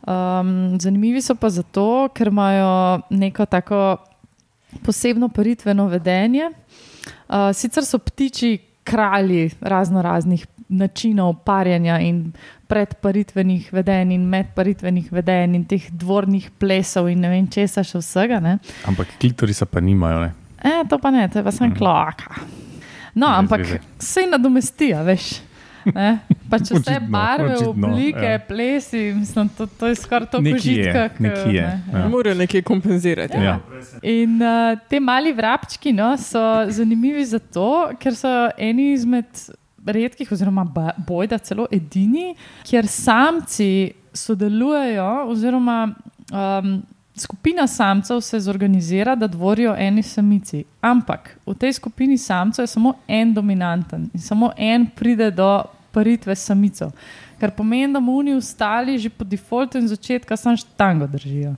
Um, 0.04 0.80
zanimivi 0.80 1.22
so 1.22 1.36
pa 1.36 1.50
zato, 1.50 2.08
ker 2.14 2.28
imajo 2.32 3.00
neko 3.10 3.46
tako 3.46 3.96
posebno 4.84 5.28
paritveno 5.28 5.86
vedenje. 5.88 6.48
Uh, 7.28 7.52
sicer 7.52 7.84
so 7.84 7.98
ptiči 7.98 8.58
kralji 8.84 9.50
razno 9.60 10.02
raznih 10.02 10.46
načinov 10.68 11.34
parjanja 11.44 11.98
in 12.00 12.32
predparitvenih 12.68 13.72
vedenj 13.72 14.14
in 14.14 14.24
medparitvenih 14.28 15.12
vedenj 15.12 15.54
in 15.56 15.64
teh 15.64 15.90
dvornih 15.92 16.50
plesov 16.58 17.08
in 17.08 17.20
ne 17.20 17.28
vem 17.28 17.48
česa 17.48 17.84
še 17.84 18.00
vsega. 18.00 18.40
Ne? 18.40 18.58
Ampak 18.88 19.16
klitorisa 19.20 19.66
pa 19.66 19.80
nimajo. 19.80 20.20
Ne? 20.20 20.30
E, 20.64 20.84
to 20.88 20.98
pa 20.98 21.10
ne, 21.10 21.28
to 21.28 21.38
je 21.38 21.44
pa 21.44 21.52
samo 21.52 21.74
kloaka. 21.74 22.30
No, 23.14 23.28
Brez 23.28 23.38
ampak 23.38 23.60
veze. 23.60 23.80
vse 23.98 24.24
nadomestijo, 24.26 25.02
veš. 25.06 25.26
Ne? 25.84 26.14
Pač 26.48 26.70
vse 26.70 26.78
Očitno, 26.80 27.10
barve, 27.12 27.50
očitno, 27.54 27.88
oblike, 27.90 28.24
ja. 28.24 28.38
plesi, 28.40 29.02
mislim, 29.12 29.50
to, 29.52 29.66
to 29.68 29.86
je 29.86 29.94
skoraj 29.94 30.30
to 30.32 30.38
k- 30.40 30.46
nekje 30.46 30.76
je, 30.78 31.06
ne, 31.20 31.32
ja. 31.52 32.06
Morajo 32.08 32.34
nekaj 32.34 32.62
kompenzirati. 32.62 33.36
Ja. 33.36 33.58
In 34.02 34.40
uh, 34.40 34.80
te 34.88 34.96
mali 34.98 35.32
vrabčki 35.32 35.92
no, 35.92 36.14
so 36.16 36.40
zanimivi 36.72 37.24
zato, 37.28 37.68
ker 38.00 38.16
so 38.16 38.32
eni 38.56 38.94
izmed 38.94 39.28
redkih, 39.86 40.32
oziroma 40.32 40.66
bojda 41.06 41.38
celo 41.38 41.66
edini, 41.72 42.34
kjer 42.64 42.86
samci 42.86 43.92
sodelujejo, 44.14 45.26
oziroma 45.28 45.78
um, 46.32 46.82
skupina 47.16 47.66
samcev 47.66 48.20
se 48.20 48.40
zorganizira, 48.40 49.14
da 49.14 49.26
dvorijo 49.26 49.74
eni 49.78 50.02
samici. 50.02 50.64
Ampak 50.80 51.36
v 51.46 51.54
tej 51.54 51.72
skupini 51.72 52.18
samcev 52.18 52.62
je 52.62 52.66
samo 52.66 52.94
en 53.08 53.34
dominanten 53.34 54.10
in 54.14 54.20
samo 54.20 54.52
en 54.56 54.86
pride 54.96 55.30
do 55.30 55.62
paritve 55.92 56.34
samicev. 56.36 56.90
Kar 57.40 57.50
pomeni, 57.50 57.92
da 57.92 58.00
mu 58.00 58.18
oni 58.18 58.34
ostali 58.34 58.98
že 58.98 59.10
po 59.10 59.24
defaultu 59.24 59.78
in 59.78 59.88
začetka 59.88 60.36
samo 60.36 60.56
štango 60.56 61.06
držijo. 61.06 61.54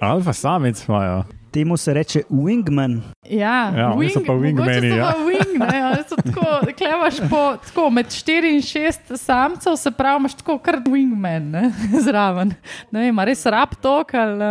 Alfa 0.00 0.32
samec 0.32 0.88
imajo. 0.88 1.24
Temu 1.54 1.76
se 1.76 1.94
reče 1.94 2.22
wingman. 2.30 3.00
Ja, 3.30 3.72
Ja, 3.76 3.92
oni 3.94 4.08
so 4.10 4.20
pa 4.26 4.32
wingmani, 4.32 4.90
so 4.90 4.96
ja. 4.96 5.12
pa 5.12 5.18
Wing, 5.22 5.58
ne, 5.58 5.86
oni 5.86 6.02
so 6.08 6.16
tako, 6.16 6.72
klevaš 6.78 7.20
po, 7.30 7.42
tako, 7.66 7.90
med 7.90 8.06
4 8.10 8.50
in 8.54 8.62
6 8.62 9.16
samcev, 9.16 9.76
se 9.76 9.90
pravi, 9.90 10.18
imaš 10.24 10.34
tako 10.34 10.58
kar 10.58 10.80
wingman 10.86 11.50
ne, 11.50 11.70
zraven. 12.06 12.54
Ne 12.90 13.06
vem, 13.06 13.18
a 13.18 13.24
res 13.24 13.46
rab 13.46 13.78
tok 13.82 14.14
ali. 14.18 14.50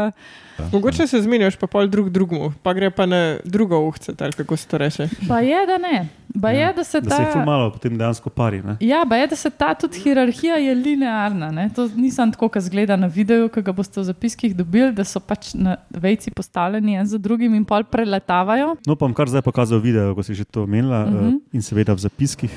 Mogoče 0.71 1.07
se 1.07 1.21
zmeniš, 1.21 1.55
pa 1.55 1.67
pol 1.67 1.87
drug 1.87 2.09
drugmu, 2.09 2.53
pa 2.63 2.73
gre 2.73 2.89
pa 2.89 3.05
na 3.05 3.37
drugo 3.45 3.79
uhce, 3.79 4.13
kako 4.37 4.57
se 4.57 4.67
to 4.67 4.77
reče. 4.77 5.09
Pa 5.27 5.39
je, 5.39 5.65
da 5.65 5.77
ne. 5.79 6.07
Pa 6.41 6.49
je, 6.49 6.73
da 6.73 6.83
se 6.83 7.01
Da 7.01 7.09
ta. 7.09 7.15
se 7.15 7.25
ful 7.31 7.43
malo 7.43 7.71
potem 7.71 7.97
dejansko 7.97 8.29
pari. 8.29 8.61
Ne? 8.61 8.77
Ja, 8.79 9.05
pa 9.05 9.15
je, 9.15 9.27
da 9.27 9.35
se 9.35 9.49
ta 9.49 9.73
tudi 9.73 9.99
hierarhija 9.99 10.55
je 10.55 10.75
linearna. 10.75 11.51
Ne? 11.51 11.69
To 11.69 11.89
nisem 11.95 12.31
tako, 12.31 12.49
kot 12.49 12.61
zgleda 12.61 12.95
na 12.95 13.07
videu, 13.07 13.49
ki 13.49 13.61
ga 13.61 13.71
boste 13.71 13.99
v 13.99 14.03
zapiskih 14.03 14.55
dobili, 14.55 14.91
da 14.91 15.03
so 15.03 15.19
pač 15.19 15.53
na 15.53 15.75
vejci 15.91 16.31
postavljeni 16.31 16.95
en 16.95 17.05
za 17.05 17.17
drugim 17.19 17.53
in 17.53 17.65
pol 17.65 17.83
preletavajo. 17.83 18.75
No, 18.85 18.95
pa 18.95 19.05
bom 19.05 19.13
kar 19.13 19.27
zdaj 19.27 19.41
pokazal 19.41 19.79
video, 19.79 20.15
ko 20.15 20.23
si 20.23 20.33
že 20.33 20.45
to 20.45 20.63
omenila 20.63 21.03
uh 21.03 21.09
Mhm. 21.09 21.17
-huh. 21.19 21.39
in 21.51 21.61
seveda 21.61 21.93
v 21.93 21.99
zapiskih. 21.99 22.51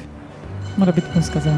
Mora 0.76 0.92
biti 0.92 1.06
punska 1.14 1.40
za 1.40 1.52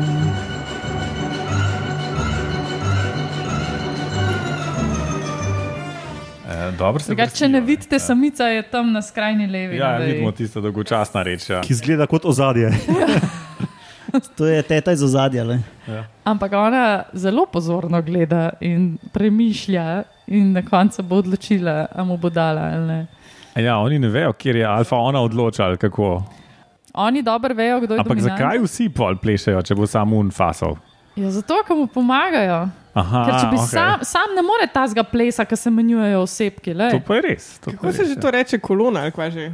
dobro 6.79 7.01
se 7.01 7.11
Drugače, 7.11 7.37
če 7.37 7.49
ne 7.49 7.61
vidite, 7.61 7.99
samica 7.99 8.47
je 8.47 8.63
tam 8.63 8.93
na 8.93 9.03
skrajni 9.03 9.47
levi. 9.47 9.77
Ja, 9.77 9.93
na 9.93 9.97
veji. 9.99 10.13
vidimo 10.13 10.33
tisto 10.33 10.61
dolgočasna 10.61 11.23
reč. 11.23 11.51
Ja. 11.51 11.61
Ki 11.61 11.73
izgleda 11.73 12.07
kot 12.07 12.25
ozadje. 12.25 12.71
To 14.37 14.47
je 14.47 14.63
teta 14.63 14.93
iz 14.93 15.03
ozadja. 15.03 15.45
le. 15.45 15.59
Ampak 16.25 16.53
ona 16.53 17.03
zelo 17.13 17.47
pozorno 17.47 18.03
gleda 18.03 18.51
in 18.61 18.99
premišlja, 19.13 20.03
in 20.27 20.53
na 20.53 20.63
koncu 20.63 21.03
bo 21.03 21.17
odločila, 21.17 21.87
ali 21.93 22.07
mu 22.07 22.17
bo 22.17 22.31
dala 22.31 22.61
ali 22.61 22.87
ne. 22.87 23.07
ja, 23.55 23.77
oni 23.79 23.99
ne 23.99 24.09
vejo, 24.09 24.33
kje 24.33 24.55
je 24.59 24.65
alfa 24.65 24.97
ona 24.97 25.21
odloča 25.21 25.77
kako. 25.77 26.23
Oni 26.95 27.23
dobro 27.23 27.55
vejo, 27.55 27.81
kdo 27.81 27.95
je 27.95 28.01
Ampak 28.01 28.17
dominanten. 28.17 28.37
zakaj 28.47 28.59
vsi 28.65 28.89
pol 28.89 29.17
plešejo, 29.17 29.63
če 29.63 29.75
bo 29.75 29.87
samo 29.87 30.17
un 30.17 30.31
fasal? 30.31 30.77
Ja, 31.17 31.31
zato, 31.31 31.61
ker 31.67 31.77
mu 31.77 31.87
pomagajo. 31.87 32.69
Aha, 32.95 33.25
Ker 33.27 33.35
če 33.35 33.47
bi 33.51 33.57
okay. 33.57 33.71
sam, 33.71 34.05
sam 34.05 34.35
ne 34.37 34.43
more 34.43 34.67
tazga 34.73 35.05
plesa, 35.05 35.45
ki 35.45 35.57
se 35.57 35.71
menjujejo 35.71 36.23
osebki. 36.23 36.75
lej. 36.75 36.91
To 36.97 37.01
pa 37.07 37.19
je 37.19 37.23
res. 37.23 37.59
to 37.59 37.71
pa 37.71 37.77
Kako 37.77 37.87
je 37.87 37.93
se 37.93 38.03
res, 38.03 38.09
že 38.09 38.21
to 38.21 38.31
reče, 38.31 38.59
kolona 38.59 39.01
ali 39.07 39.13
kva 39.13 39.31
že? 39.31 39.53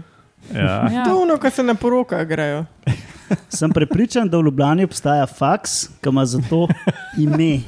Ja. 0.54 0.84
Ja. 0.92 1.04
To 1.04 1.10
je 1.10 1.22
ono, 1.22 1.36
kar 1.38 1.50
se 1.50 1.62
na 1.62 1.74
porokah 1.74 2.24
grejo. 2.28 2.64
Sem 3.58 3.70
prepričan, 3.72 4.28
da 4.28 4.38
v 4.38 4.44
Ljubljani 4.50 4.84
obstaja 4.84 5.26
faks, 5.26 5.88
ki 6.00 6.08
ima 6.12 6.24
za 6.26 6.38
to 6.50 6.66
ime. 7.18 7.60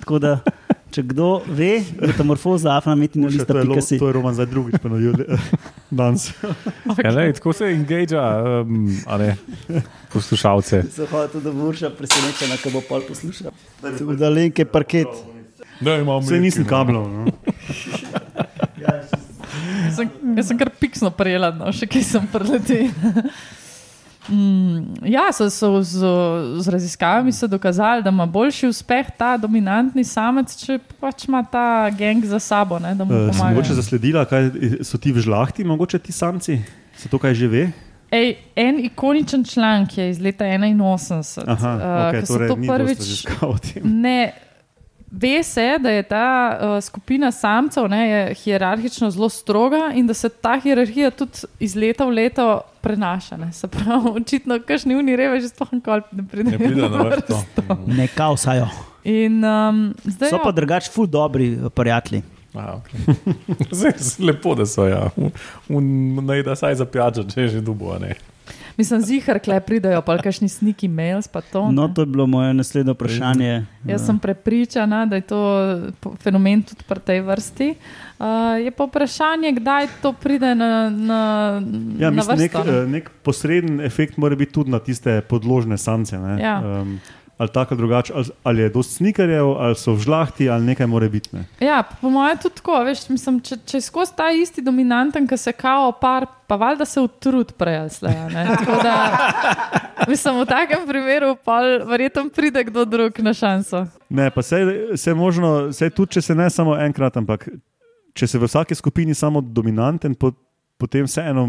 Tako 0.00 0.18
da, 0.18 0.38
če 0.94 1.02
kdo 1.10 1.28
ve, 1.50 1.72
metamorfoza 1.98 2.76
afna, 2.78 2.94
metina 2.94 3.26
Še, 3.26 3.40
lista, 3.40 3.50
to, 3.50 3.58
je, 3.58 3.66
lo- 3.66 3.74
pika 3.74 3.82
si. 3.82 3.98
to 3.98 4.06
je 4.06 4.14
Roman 4.14 4.34
zdaj 4.36 4.46
drugič 4.46 4.78
ponovil 4.78 5.16
danes. 5.98 6.28
Ja, 7.02 7.10
lej, 7.10 7.34
tako 7.40 7.52
se 7.52 7.72
engagea 7.74 8.22
um, 8.62 8.86
a 9.04 9.18
ne, 9.18 9.30
poslušalce. 10.14 10.84
Se 10.94 11.08
hoče 11.10 11.32
tudi 11.34 11.50
Burša 11.52 11.90
presenečena, 11.98 12.60
ko 12.62 12.70
bo 12.70 12.84
pol 12.86 13.02
poslušal. 13.08 13.50
Da 14.14 14.30
lenke 14.30 14.62
parket. 14.64 15.10
Da, 15.82 15.96
imamo 15.98 16.22
Vse 16.22 16.38
nisem 16.38 16.62
kablov. 16.64 17.10
No. 17.10 17.26
Sem, 19.94 20.08
jaz 20.36 20.48
sem 20.50 20.58
kar 20.58 20.70
piksno 20.80 21.10
prijela, 21.14 21.52
no, 21.54 21.70
še 21.74 21.86
kaj 21.86 22.02
sem 22.06 22.24
preletel. 22.30 22.88
Mm, 24.28 25.04
ja, 25.04 25.32
so, 25.32 25.50
so 25.50 25.82
z, 25.82 26.00
z 26.58 26.68
raziskavami 26.68 27.32
se 27.32 27.48
dokazali, 27.48 28.02
da 28.02 28.08
ima 28.10 28.26
boljši 28.26 28.66
uspeh 28.66 29.06
ta 29.18 29.36
dominantni 29.36 30.04
samec, 30.04 30.56
če 30.64 30.78
pač 31.00 31.26
ima 31.28 31.42
ta 31.44 31.90
geng 31.90 32.24
za 32.24 32.38
sabo. 32.38 32.78
Ne, 32.78 32.94
Uh, 32.94 33.08
pomaga. 33.08 33.50
mogoče 33.50 33.74
zasledila, 33.74 34.24
kaj 34.24 34.50
so 34.82 34.98
ti 34.98 35.12
v 35.12 35.20
žlahti, 35.20 35.64
mogoče 35.64 35.98
ti 35.98 36.12
samci. 36.12 36.62
Se 36.96 37.08
to 37.08 37.18
kaj 37.18 37.34
že 37.34 37.48
ve? 37.48 37.64
Ej, 38.14 38.36
en 38.56 38.78
ikoničen 38.84 39.44
članek 39.44 39.98
je 39.98 40.10
iz 40.10 40.20
leta 40.20 40.44
81. 40.44 41.44
Aha, 41.46 41.70
eh, 41.74 41.84
okay, 41.84 42.20
ko 42.20 42.26
so 42.26 42.32
torej 42.32 42.48
to 42.48 42.56
prvič. 42.56 43.26
Ne, 43.82 44.32
ve 45.20 45.42
se, 45.42 45.78
da 45.80 45.90
je 45.90 46.02
ta 46.02 46.58
uh, 46.60 46.84
skupina 46.84 47.32
samcev 47.32 47.88
ne, 47.88 48.08
je 48.10 48.34
hierarhično 48.34 49.10
zelo 49.10 49.28
stroga 49.28 49.90
in 49.94 50.06
da 50.06 50.14
se 50.14 50.28
ta 50.28 50.60
hierarhija 50.60 51.10
tudi 51.10 51.46
iz 51.60 51.76
leta 51.76 52.04
v 52.04 52.10
leto 52.10 52.60
prenaša. 52.80 53.36
Ne. 53.36 53.52
Se 53.52 53.68
pravi, 53.68 54.10
očitno, 54.20 54.58
kakšni 54.66 54.96
uni 54.96 55.16
reveži 55.16 55.48
sploh 55.48 55.72
nikoli 55.72 56.02
ne 56.12 56.26
pridejo. 56.28 56.58
Ne 56.58 56.66
pride 56.66 56.88
na 56.88 57.02
vrsto. 57.02 57.42
vrsto. 57.56 57.78
Ne 57.86 58.08
kaosajo. 58.08 58.68
In 59.04 59.44
um, 59.44 59.94
zdaj 60.04 60.32
So 60.32 60.40
pa 60.42 60.52
drugač 60.52 60.88
ful 60.90 61.06
dobri 61.06 61.52
eh, 61.52 61.70
prijatelji. 61.70 62.22
A, 62.54 62.78
okay. 62.78 63.24
Zdaj, 63.78 63.92
lepo, 64.18 64.54
da 64.54 64.66
so. 64.66 64.86
Ja. 64.86 65.10
Naj 66.22 66.42
da 66.42 66.54
saj 66.56 66.78
za 66.78 66.86
pijačo, 66.86 67.24
če 67.28 67.40
je 67.40 67.48
že 67.48 67.60
dubo. 67.60 67.98
ne. 67.98 68.14
Mislim, 68.76 69.00
zihar, 69.00 69.38
kle 69.38 69.60
pridajo 69.60 70.02
pa 70.02 70.18
kakšni 70.18 70.48
sniki 70.48 70.88
mails, 70.88 71.28
pa 71.28 71.40
to. 71.42 71.70
No, 71.70 71.86
ne. 71.86 71.94
to 71.94 72.02
je 72.02 72.06
bilo 72.06 72.26
moje 72.26 72.54
naslednje 72.54 72.92
vprašanje. 72.92 73.66
Jaz 73.84 74.06
sem 74.06 74.18
prepričana, 74.18 75.06
da 75.06 75.16
je 75.16 75.22
to 75.22 75.40
fenomen 76.18 76.62
tudi 76.62 76.82
pri 76.84 77.00
tej 77.00 77.20
vrsti. 77.20 77.74
Uh, 78.14 78.26
je 78.58 78.70
pa 78.70 78.84
vprašanje, 78.84 79.52
kdaj 79.52 79.88
to 80.02 80.12
pride 80.12 80.54
na, 80.54 80.90
na, 80.90 81.22
Ja, 81.98 82.10
na 82.10 82.10
mislim, 82.12 82.38
nek, 82.38 82.52
vrsto. 82.52 82.72
ne. 82.72 82.78
eh, 82.78 82.86
nek 82.88 83.10
posreden 83.22 83.80
efekt 83.80 84.16
mora 84.16 84.36
biti 84.36 84.52
tudi 84.52 84.70
na 84.70 84.78
tiste 84.78 85.20
podložne 85.20 85.78
samce. 85.78 86.18
ne. 86.18 86.42
Ja. 86.42 86.60
Um, 86.80 87.00
ali 87.38 87.48
tako 87.52 87.74
ali 87.74 87.78
drugače, 87.78 88.12
ali, 88.16 88.24
ali 88.42 88.62
je 88.62 88.68
dosti 88.68 88.94
snikarjev, 88.94 89.46
ali 89.46 89.74
so 89.74 89.92
v 89.92 90.00
žlahti, 90.00 90.48
ali 90.50 90.64
nekaj 90.64 90.86
more 90.86 91.08
biti. 91.08 91.28
Ne. 91.32 91.44
Ja, 91.60 91.82
po 92.00 92.10
mojem 92.10 92.38
tudi 92.38 92.54
tako. 92.54 92.78
Veš, 92.84 93.08
mislim, 93.08 93.40
če, 93.40 93.56
če 93.66 93.76
je 93.76 93.80
skozi 93.80 94.12
ta 94.16 94.30
isti 94.30 94.62
dominanten, 94.62 95.26
ki 95.26 95.36
se 95.36 95.52
kao 95.52 95.92
par, 96.00 96.26
pa 96.46 96.56
valjda 96.56 96.84
se 96.84 97.00
utrud 97.00 97.52
prej 97.58 97.78
ali 97.78 97.90
slej. 97.90 98.16
a 98.16 98.28
ne. 98.28 98.46
Tako 98.58 98.78
da, 98.82 98.96
mislim, 100.12 100.40
v 100.40 100.46
takem 100.46 100.86
primeru 100.86 101.36
pa 101.44 101.60
verjetno 101.86 102.28
pride 102.34 102.64
kdo 102.64 102.84
drug 102.84 103.18
na 103.18 103.34
šanso. 103.34 103.86
Ne, 104.08 104.30
pa 104.30 104.42
se 104.42 104.60
je 105.06 105.14
možno, 105.14 105.72
sej 105.72 105.90
tudi 105.90 106.18
če 106.18 106.22
se 106.22 106.34
ne 106.34 106.50
samo 106.50 106.76
enkrat, 106.78 107.16
ampak 107.16 107.48
če 108.14 108.26
se 108.26 108.38
v 108.38 108.46
vsaki 108.46 108.74
skupini 108.74 109.14
samo 109.14 109.40
dominanten, 109.42 110.14
po, 110.14 110.30
potem 110.78 111.08
vseeno 111.08 111.48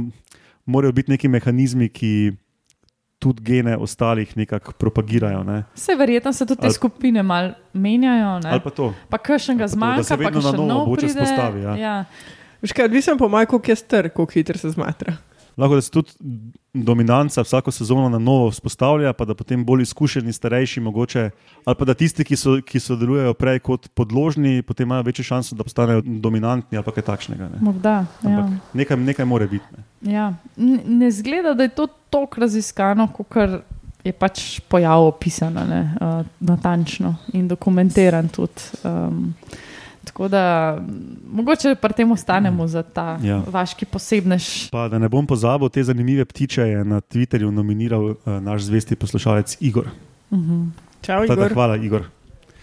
morajo 0.65 0.91
biti 0.97 1.11
neki 1.11 1.29
mehanizmi, 1.29 1.89
ki 1.89 2.33
tudi 3.25 3.41
gene 3.43 3.73
ostalih 3.75 4.37
nekako 4.37 4.71
propagirajo. 4.73 5.41
Ne? 5.43 5.63
Vse 5.73 5.95
verjetno 5.95 6.29
se 6.31 6.45
tudi 6.45 6.61
te 6.61 6.67
Ali- 6.67 6.73
skupine 6.75 7.23
malo 7.23 7.51
menjajo. 7.73 8.39
ne. 8.39 8.49
Ali 8.49 8.61
pa 8.61 8.69
to. 8.71 8.93
Pa 9.09 9.17
kakšen 9.19 9.57
ga 9.57 9.63
Ali 9.63 9.71
pa 9.71 9.75
to, 9.75 9.75
da 9.75 9.77
zmanjka, 9.77 10.03
se 10.05 10.13
pa 10.15 10.23
kakšen 10.25 10.41
novo 10.51 10.65
nov 10.65 10.77
mogoče 10.79 11.01
pride. 11.03 11.13
vzpostavi, 11.15 11.61
ja. 11.61 11.73
Ja. 11.77 11.95
Veš 12.61 12.71
kaj, 12.71 12.85
odvisen 12.85 13.17
po 13.17 13.27
maju, 13.27 13.47
koliko 13.47 13.71
je 13.71 13.75
star, 13.77 14.09
koliko 14.09 14.33
hitro 14.33 14.57
se 14.57 14.69
zmatra. 14.69 15.13
Lahko 15.57 15.75
da 15.75 15.81
se 15.81 15.91
tudi 15.91 16.11
dominanca 16.73 17.41
vsako 17.41 17.71
sezono 17.71 18.09
na 18.09 18.19
novo 18.19 18.49
vzpostavlja, 18.49 19.13
pa 19.13 19.25
da 19.25 19.35
potem 19.35 19.65
bolj 19.65 19.81
izkušeni, 19.81 20.33
starejši, 20.33 20.79
mogoče, 20.81 21.29
ali 21.65 21.75
pa 21.75 21.85
da 21.85 21.93
tisti, 21.93 22.23
ki, 22.23 22.35
so, 22.35 22.57
ki 22.61 22.79
sodelujejo 22.79 23.33
prej 23.33 23.59
kot 23.59 23.87
podložni, 23.89 24.61
potem 24.61 24.87
imajo 24.87 25.03
večjo 25.03 25.23
šanso, 25.23 25.55
da 25.55 25.63
postanejo 25.63 26.01
dominantni 26.05 26.77
ali 26.77 26.91
kaj 26.91 27.03
takšnega. 27.03 27.49
Ne. 27.49 27.61
Morda. 27.61 28.05
Ja. 28.23 28.29
Ampak 28.29 28.73
nekaj, 28.73 28.97
nekaj 28.97 29.25
more 29.25 29.47
biti. 29.47 29.65
Ne. 30.01 30.11
Ja. 30.13 30.33
N- 30.57 30.81
Ne 30.99 31.11
zgleda, 31.11 31.53
da 31.53 31.63
je 31.63 31.69
to 31.69 31.87
tako 32.09 32.41
raziskano, 32.41 33.07
kot 33.07 33.35
je 34.03 34.11
pač 34.13 34.59
pojav 34.67 35.07
opisan, 35.07 35.55
uh, 35.57 36.25
natančno 36.39 37.15
in 37.33 37.47
dokumentiran 37.47 38.27
tudi. 38.27 38.61
Um, 38.83 39.33
tako 40.05 40.27
da 40.27 40.77
mogoče 41.27 41.75
pri 41.75 41.93
tem 41.93 42.11
ostanemo 42.11 42.67
za 42.67 42.83
ta 42.83 43.17
Ja. 43.19 43.41
vaški 43.41 43.85
posebnež. 43.85 44.69
Pa 44.69 44.87
da 44.87 44.97
ne 44.97 45.09
bom 45.09 45.25
pozabil, 45.25 45.69
te 45.69 45.83
zanimive 45.83 46.25
ptiče 46.25 46.61
je 46.63 46.83
na 46.85 47.01
Twitterju 47.01 47.49
nominiral 47.49 48.05
uh, 48.05 48.15
naš 48.39 48.61
zvesti 48.63 48.95
poslušalec 48.95 49.57
Igor. 49.61 49.89
Čau, 51.01 51.21
Tada, 51.23 51.33
Igor. 51.35 51.53
hvala, 51.53 51.75
Igor. 51.77 52.03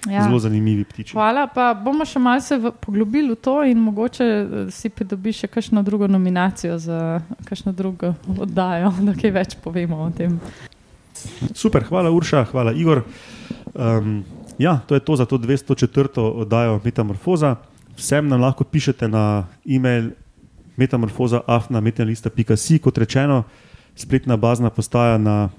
Ja. 0.05 0.25
Zelo 0.25 0.39
zanimivi 0.39 0.83
ptiči. 0.85 1.13
Hvala, 1.13 1.47
pa 1.47 1.75
bomo 1.75 2.03
še 2.03 2.19
malce 2.19 2.57
v- 2.57 2.73
poglobili 2.75 3.31
v 3.31 3.39
to 3.39 3.63
in 3.63 3.79
mogoče 3.81 4.25
eh, 4.27 4.45
si 4.69 4.89
pridobiš 4.89 5.39
še 5.39 5.49
kakšno 5.49 5.79
drugo 5.81 6.07
nominacijo 6.07 6.75
za 6.77 7.21
kakšno 7.45 7.71
drugo 7.73 8.11
oddajo, 8.29 8.91
da 9.07 9.15
kaj 9.15 9.31
več 9.31 9.55
povemo 9.57 10.01
o 10.01 10.11
tem. 10.11 10.41
Super, 11.55 11.85
hvala 11.85 12.11
Urša, 12.11 12.45
hvala 12.47 12.73
Igor. 12.75 13.05
Um, 13.75 14.25
ja, 14.63 14.79
to 14.87 14.95
je 14.95 15.01
to 15.03 15.17
za 15.17 15.27
to 15.27 15.39
204. 15.39 16.21
oddajo 16.47 16.81
Metamorfoza. 16.85 17.57
Vsem 17.97 18.29
nam 18.29 18.41
lahko 18.41 18.65
pišete 18.65 19.09
na 19.09 19.45
e-mail 19.67 20.11
metamorfoza.afna.metinalista.si. 20.77 22.79
Kot 22.79 22.99
rečeno, 22.99 23.43
spletna 23.95 24.37
bazna 24.37 24.71
postaja 24.71 25.19
na 25.19 25.49
uh, 25.49 25.51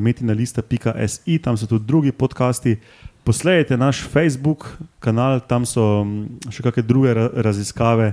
metinalista.si, 0.00 1.38
tam 1.38 1.56
so 1.56 1.66
tudi 1.66 1.84
drugi 1.84 2.12
podcasti. 2.12 2.76
Poslejte 3.24 3.76
naš 3.76 4.04
Facebook 4.04 4.76
kanal, 5.00 5.40
tam 5.40 5.64
so 5.66 6.04
mm, 6.04 6.28
še 6.52 6.62
kakšne 6.62 6.82
druge 6.84 7.14
ra 7.16 7.28
raziskave, 7.32 8.12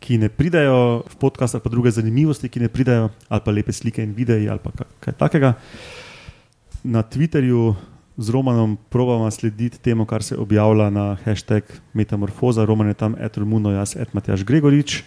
ki 0.00 0.16
ne 0.18 0.28
pridajo 0.32 1.04
v 1.04 1.16
podcast, 1.20 1.54
ali 1.54 1.62
pa 1.64 1.70
druge 1.72 1.90
zanimivosti, 1.92 2.48
ki 2.48 2.60
ne 2.64 2.68
pridajo, 2.72 3.10
ali 3.28 3.40
pa 3.44 3.50
lepe 3.52 3.72
slike 3.72 4.02
in 4.02 4.14
videi, 4.16 4.48
ali 4.48 4.58
pa 4.60 4.72
ka- 4.72 4.88
kaj 5.00 5.12
takega 5.20 5.54
na 6.84 7.02
Twitterju 7.04 7.74
z 8.16 8.28
Romanom 8.28 8.76
probamo 8.88 9.30
slediti 9.30 9.78
temu, 9.78 10.04
kar 10.04 10.22
se 10.22 10.36
objavlja 10.36 10.90
na 10.90 11.16
hashtag 11.24 11.62
Metamorfoza. 11.92 12.64
Roman 12.64 12.88
je 12.88 12.94
tam, 12.94 13.14
Etrumuno, 13.20 13.70
jaz, 13.70 13.96
Etmatjaš 13.96 14.44
Gregorič. 14.44 15.02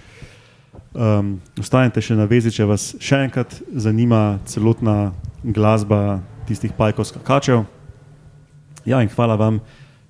Um, 0.93 1.37
ostanite 1.59 2.01
še 2.01 2.15
na 2.17 2.25
vezi, 2.25 2.51
če 2.53 2.65
vas 2.65 2.95
še 3.01 3.23
enkrat 3.27 3.53
zanima 3.73 4.39
celotna 4.49 5.11
glasba 5.43 6.19
tistih 6.49 6.73
pajkov 6.73 7.05
skakačev. 7.09 7.65
Ja, 8.85 9.01
in 9.01 9.09
hvala 9.13 9.37
vam 9.37 9.59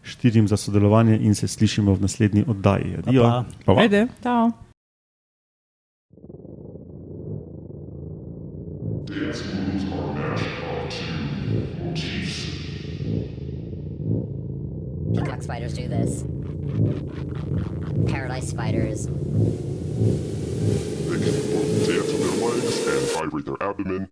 štirim 0.04 0.48
za 0.48 0.58
sodelovanje 0.58 1.20
in 1.20 1.36
se 1.36 1.48
slišimo 1.48 1.94
v 1.94 2.02
naslednji 2.02 2.46
oddaji. 2.48 2.96
Adijo. 3.04 3.24
Pa, 3.24 3.46
Pa 3.66 3.74
va. 3.74 3.82
Ajde. 3.82 4.08
Ciao. 4.22 4.52
Peacock 15.14 15.42
spiders 15.42 15.74
do 15.74 15.88
this. 15.88 16.24
Paradise 18.12 18.50
spiders. 18.50 19.08
They 19.08 19.14
can 21.18 21.34
dance 21.86 22.14
on 22.14 22.20
their 22.20 22.36
legs 22.50 22.88
and 22.88 23.02
vibrate 23.12 23.46
their 23.46 23.62
abdomen. 23.62 24.10